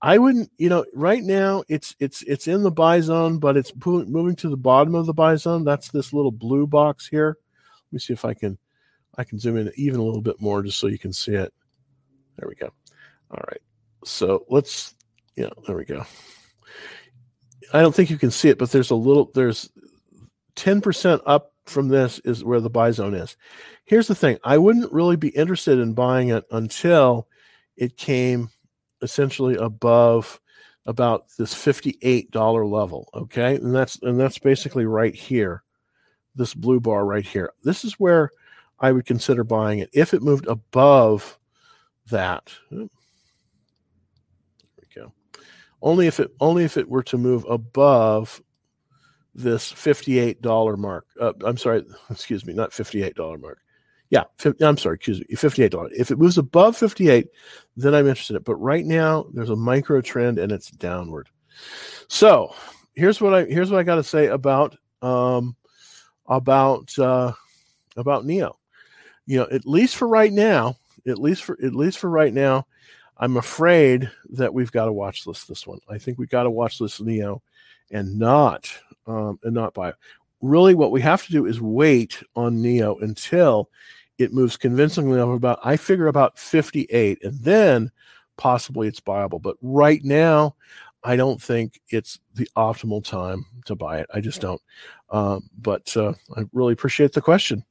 [0.00, 3.72] I wouldn't, you know, right now it's it's it's in the buy zone, but it's
[3.84, 5.64] moving to the bottom of the buy zone.
[5.64, 7.36] That's this little blue box here.
[7.86, 8.56] Let me see if I can
[9.18, 11.52] I can zoom in even a little bit more just so you can see it.
[12.36, 12.70] There we go.
[13.30, 13.60] All right.
[14.04, 14.94] So let's,
[15.36, 16.04] yeah, there we go.
[17.72, 19.70] I don't think you can see it, but there's a little, there's
[20.54, 23.36] 10% up from this is where the buy zone is.
[23.84, 27.28] Here's the thing I wouldn't really be interested in buying it until
[27.76, 28.50] it came
[29.02, 30.40] essentially above
[30.86, 33.08] about this $58 level.
[33.12, 33.56] Okay.
[33.56, 35.62] And that's, and that's basically right here,
[36.34, 37.52] this blue bar right here.
[37.64, 38.30] This is where
[38.78, 41.38] I would consider buying it if it moved above
[42.10, 42.52] that.
[42.70, 42.88] There
[44.78, 45.12] we go.
[45.82, 48.42] Only if it only if it were to move above
[49.36, 51.06] this $58 mark.
[51.20, 53.60] Uh, I'm sorry, excuse me, not $58 mark.
[54.08, 54.24] Yeah,
[54.60, 55.90] I'm sorry, excuse me, $58.
[55.92, 57.26] If it moves above 58,
[57.76, 58.44] then I'm interested in it.
[58.44, 61.28] But right now, there's a micro trend and it's downward.
[62.08, 62.54] So
[62.94, 65.56] here's what I here's what I got to say about um,
[66.26, 67.32] about uh,
[67.96, 68.54] about NIO.
[69.26, 70.76] you know, at least for right now,
[71.06, 72.66] at least for at least for right now,
[73.18, 75.80] I'm afraid that we've got to watch this this one.
[75.88, 77.40] I think we've got to watch this NIO
[77.90, 78.70] and not
[79.06, 79.94] um, and not buy it.
[80.42, 83.70] Really, what we have to do is wait on NIO until
[84.18, 87.90] it moves convincingly over about I figure about 58, and then
[88.36, 89.40] possibly it's buyable.
[89.40, 90.54] But right now,
[91.02, 94.06] I don't think it's the optimal time to buy it.
[94.12, 94.60] I just don't.
[95.10, 97.64] Um, but uh, I really appreciate the question.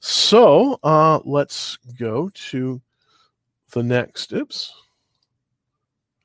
[0.00, 2.80] So uh, let's go to
[3.72, 4.32] the next.
[4.32, 4.72] Oops.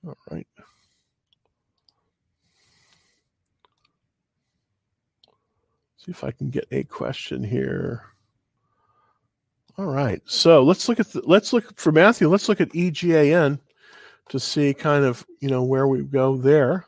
[0.05, 0.47] All right.
[6.11, 8.03] See if I can get a question here.
[9.77, 10.21] All right.
[10.25, 12.27] So let's look at the, let's look for Matthew.
[12.27, 13.57] Let's look at EGAN
[14.27, 16.85] to see kind of you know where we go there.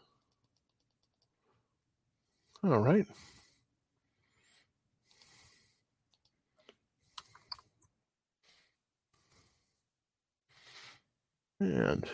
[2.65, 3.07] All right.
[11.61, 12.05] And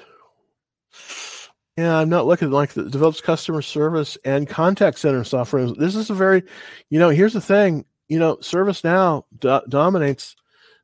[1.79, 5.71] yeah, I'm not looking like the develops customer service and contact center software.
[5.71, 6.43] This is a very,
[6.89, 10.35] you know, here's the thing, you know, ServiceNow do- dominates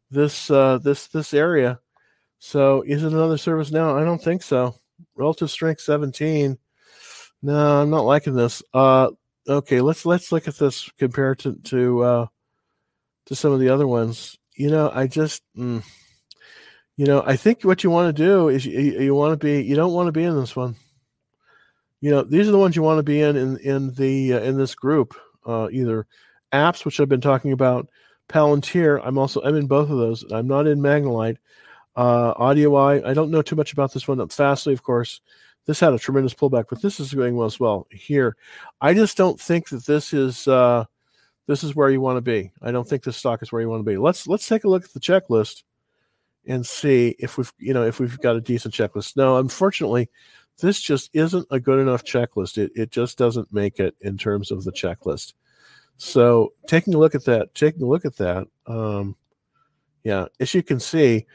[0.09, 1.81] this uh, this this area.
[2.39, 4.01] So is it another ServiceNow?
[4.01, 4.73] I don't think so.
[5.17, 6.57] Relative strength 17.
[7.41, 8.63] No, I'm not liking this.
[8.73, 9.09] Uh,
[9.49, 12.25] okay, let's let's look at this compared to to uh,
[13.25, 14.37] to some of the other ones.
[14.53, 15.43] You know, I just.
[15.57, 15.83] Mm,
[16.97, 19.61] you know, I think what you want to do is you, you want to be.
[19.61, 20.77] You don't want to be in this one.
[22.05, 24.39] You know, these are the ones you want to be in in in the uh,
[24.41, 25.15] in this group.
[25.43, 26.05] Uh, either
[26.53, 27.89] apps, which I've been talking about,
[28.29, 29.01] Palantir.
[29.03, 30.23] I'm also I'm in both of those.
[30.31, 31.37] I'm not in magnolite
[31.95, 33.03] Uh, AudioEye.
[33.03, 34.29] I don't know too much about this one.
[34.29, 35.19] Fastly, of course.
[35.65, 38.35] This had a tremendous pullback, but this is going well as well here.
[38.81, 40.85] I just don't think that this is uh,
[41.47, 42.51] this is where you want to be.
[42.61, 43.97] I don't think this stock is where you want to be.
[43.97, 45.63] Let's let's take a look at the checklist
[46.45, 49.17] and see if we've you know if we've got a decent checklist.
[49.17, 50.07] No, unfortunately,
[50.59, 52.57] this just isn't a good enough checklist.
[52.57, 55.33] It it just doesn't make it in terms of the checklist.
[55.97, 59.15] So taking a look at that, taking a look at that, um,
[60.03, 61.25] yeah, as you can see,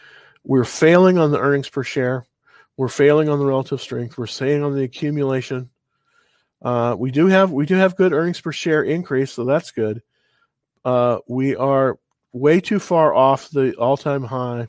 [0.44, 2.26] we're failing on the earnings per share.
[2.76, 4.16] We're failing on the relative strength.
[4.16, 5.70] We're failing on the accumulation.
[6.62, 10.02] Uh, we do have we do have good earnings per share increase, so that's good.
[10.84, 11.98] Uh, we are
[12.32, 14.68] way too far off the all time high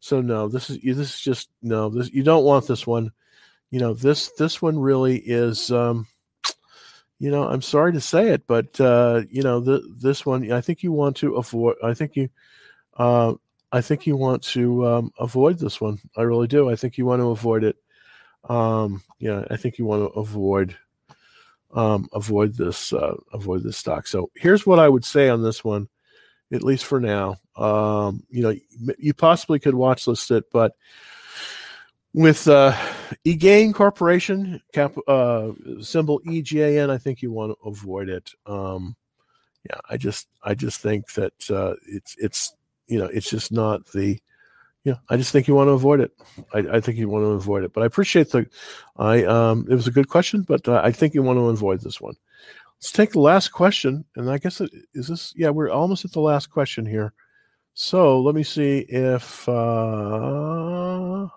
[0.00, 1.90] so no, this is this is just no.
[1.90, 3.12] This you don't want this one.
[3.70, 5.70] You know this this one really is.
[5.70, 6.06] Um,
[7.18, 10.50] you know, I'm sorry to say it, but uh, you know the, this one.
[10.52, 11.76] I think you want to avoid.
[11.82, 12.28] I think you.
[12.96, 13.34] Uh,
[13.72, 16.00] I think you want to um, avoid this one.
[16.16, 16.68] I really do.
[16.68, 17.76] I think you want to avoid it.
[18.48, 20.76] Um, yeah, I think you want to avoid
[21.72, 24.06] um, avoid this uh, avoid this stock.
[24.06, 25.88] So here's what I would say on this one
[26.52, 27.36] at least for now.
[27.56, 28.54] Um, you know,
[28.98, 30.74] you possibly could watch list it, but
[32.12, 32.72] with uh,
[33.24, 38.30] Egain Corporation cap uh, symbol EGAN, I think you want to avoid it.
[38.46, 38.96] Um,
[39.68, 42.56] yeah, I just I just think that uh, it's it's
[42.86, 44.18] you know it's just not the
[44.84, 46.12] yeah I just think you want to avoid it.
[46.54, 47.72] I, I think you want to avoid it.
[47.72, 48.46] But I appreciate the
[48.96, 51.80] I um it was a good question, but uh, I think you want to avoid
[51.82, 52.14] this one.
[52.80, 54.06] Let's take the last question.
[54.16, 57.12] And I guess it, is this, yeah, we're almost at the last question here.
[57.74, 61.28] So let me see if, uh,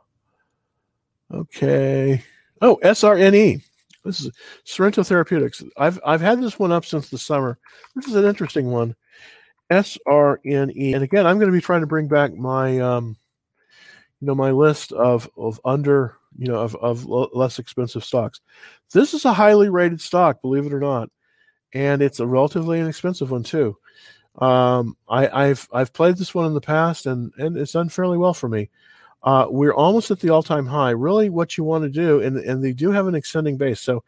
[1.34, 2.24] okay.
[2.62, 3.64] Oh, SRNE.
[4.04, 4.32] This is
[4.66, 5.64] Sorrento Therapeutics.
[5.78, 7.58] I've I've had this one up since the summer.
[7.96, 8.96] This is an interesting one.
[9.72, 13.16] SRNE, and again, I'm going to be trying to bring back my um,
[14.20, 18.42] you know my list of of under you know of of less expensive stocks.
[18.92, 21.10] This is a highly rated stock, believe it or not,
[21.74, 23.78] and it's a relatively inexpensive one too.
[24.40, 28.18] Um, I, have I've played this one in the past, and and it's done fairly
[28.18, 28.70] well for me.
[29.24, 30.90] Uh, we're almost at the all-time high.
[30.90, 33.80] Really, what you want to do, and and they do have an extending base.
[33.80, 34.04] So,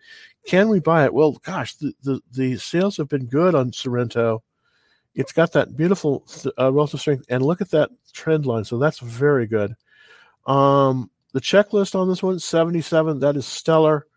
[0.46, 1.14] can we buy it?
[1.14, 4.44] Well, gosh, the the, the sales have been good on Sorrento.
[5.14, 6.26] It's got that beautiful
[6.60, 8.66] uh, relative strength, and look at that trend line.
[8.66, 9.76] So that's very good.
[10.46, 13.20] Um, the checklist on this one, 77.
[13.20, 14.08] That is stellar.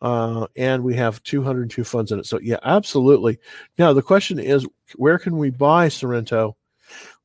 [0.00, 2.26] Uh, and we have 202 funds in it.
[2.26, 3.38] So yeah, absolutely.
[3.78, 4.64] Now the question is,
[4.94, 6.56] where can we buy Sorrento?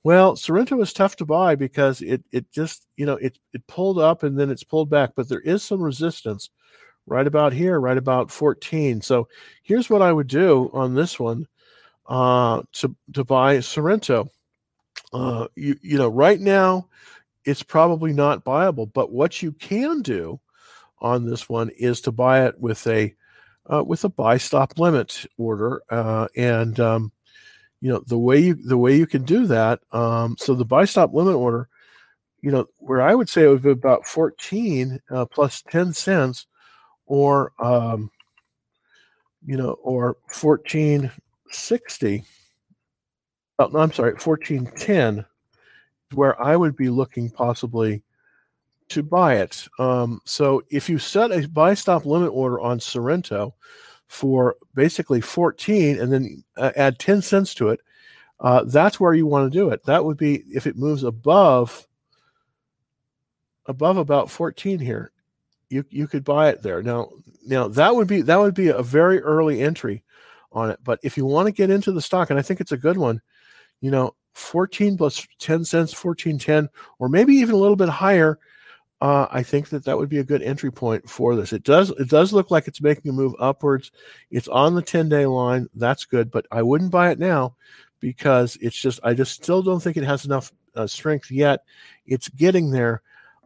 [0.03, 3.99] Well, Sorrento is tough to buy because it it just you know it it pulled
[3.99, 6.49] up and then it's pulled back, but there is some resistance
[7.07, 9.01] right about here, right about 14.
[9.01, 9.27] So
[9.63, 11.47] here's what I would do on this one
[12.07, 14.29] uh, to to buy Sorrento.
[15.13, 16.89] Uh, you you know right now
[17.45, 20.39] it's probably not buyable, but what you can do
[21.01, 23.15] on this one is to buy it with a
[23.73, 27.12] uh, with a buy stop limit order, uh, and um,
[27.83, 29.81] you know the way you the way you can do that.
[29.91, 31.67] Um, so the buy stop limit order,
[32.41, 36.47] you know, where I would say it would be about fourteen uh, plus ten cents,
[37.07, 38.09] or um,
[39.45, 41.11] you know, or fourteen
[41.51, 42.23] sixty.
[43.59, 45.25] Oh, no, I'm sorry, fourteen ten,
[46.13, 48.01] where I would be looking possibly
[48.87, 49.67] to buy it.
[49.77, 53.53] Um, so if you set a buy stop limit order on Sorrento
[54.13, 57.79] for basically 14 and then uh, add 10 cents to it,
[58.41, 59.83] uh, that's where you want to do it.
[59.85, 61.87] That would be if it moves above
[63.65, 65.11] above about 14 here.
[65.69, 66.83] You you could buy it there.
[66.83, 67.09] Now
[67.43, 70.03] now that would be that would be a very early entry
[70.51, 70.79] on it.
[70.83, 72.97] But if you want to get into the stock, and I think it's a good
[72.97, 73.19] one,
[73.81, 78.37] you know, 14 plus 10 cents, 1410, or maybe even a little bit higher
[79.03, 81.51] uh, I think that that would be a good entry point for this.
[81.51, 83.91] It does it does look like it's making a move upwards.
[84.31, 85.67] It's on the 10 day line.
[85.75, 87.57] That's good, but I wouldn't buy it now
[87.99, 91.65] because it's just I just still don't think it has enough uh, strength yet.
[92.05, 93.01] It's getting there.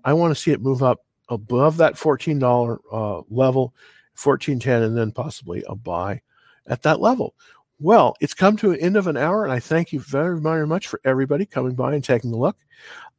[0.06, 3.74] I want to see it move up above that $14 uh, level,
[4.14, 6.22] 1410 and then possibly a buy
[6.68, 7.34] at that level.
[7.80, 10.68] Well, it's come to an end of an hour, and I thank you very, very
[10.68, 12.58] much for everybody coming by and taking a look.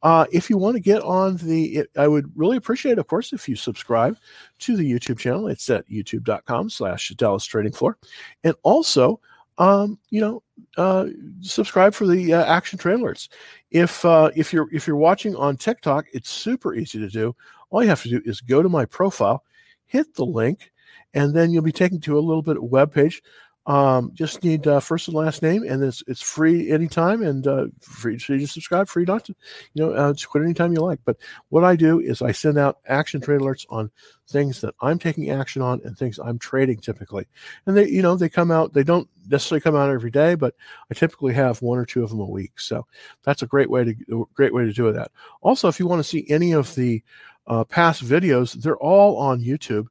[0.01, 3.49] Uh, if you want to get on the, I would really appreciate, of course, if
[3.49, 4.17] you subscribe
[4.59, 5.47] to the YouTube channel.
[5.47, 7.97] It's at youtube.com slash Dallas Trading Floor.
[8.43, 9.19] And also,
[9.57, 10.41] um, you know,
[10.77, 11.07] uh,
[11.41, 13.27] subscribe for the uh, action trade alerts.
[13.71, 17.35] If uh, if you're if you're watching on TikTok, it's super easy to do.
[17.69, 19.43] All you have to do is go to my profile,
[19.85, 20.71] hit the link,
[21.13, 23.21] and then you'll be taken to a little bit of web page
[23.69, 27.67] um, just need uh, first and last name, and it's it's free anytime, and uh,
[27.79, 29.35] free to subscribe, free not to,
[29.75, 30.99] you know, uh, to quit anytime you like.
[31.05, 31.17] But
[31.49, 33.91] what I do is I send out action trade alerts on
[34.27, 37.27] things that I'm taking action on and things I'm trading typically,
[37.67, 38.73] and they, you know, they come out.
[38.73, 40.55] They don't necessarily come out every day, but
[40.89, 42.59] I typically have one or two of them a week.
[42.59, 42.87] So
[43.21, 45.11] that's a great way to great way to do that.
[45.41, 47.03] Also, if you want to see any of the
[47.45, 49.89] uh, past videos, they're all on YouTube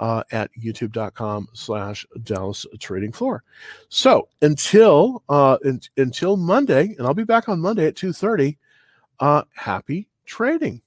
[0.00, 3.44] uh, at youtube.com slash Dallas Trading Floor.
[3.90, 8.56] So until uh, in, until Monday, and I'll be back on Monday at 2.30,
[9.20, 10.82] uh, happy trading.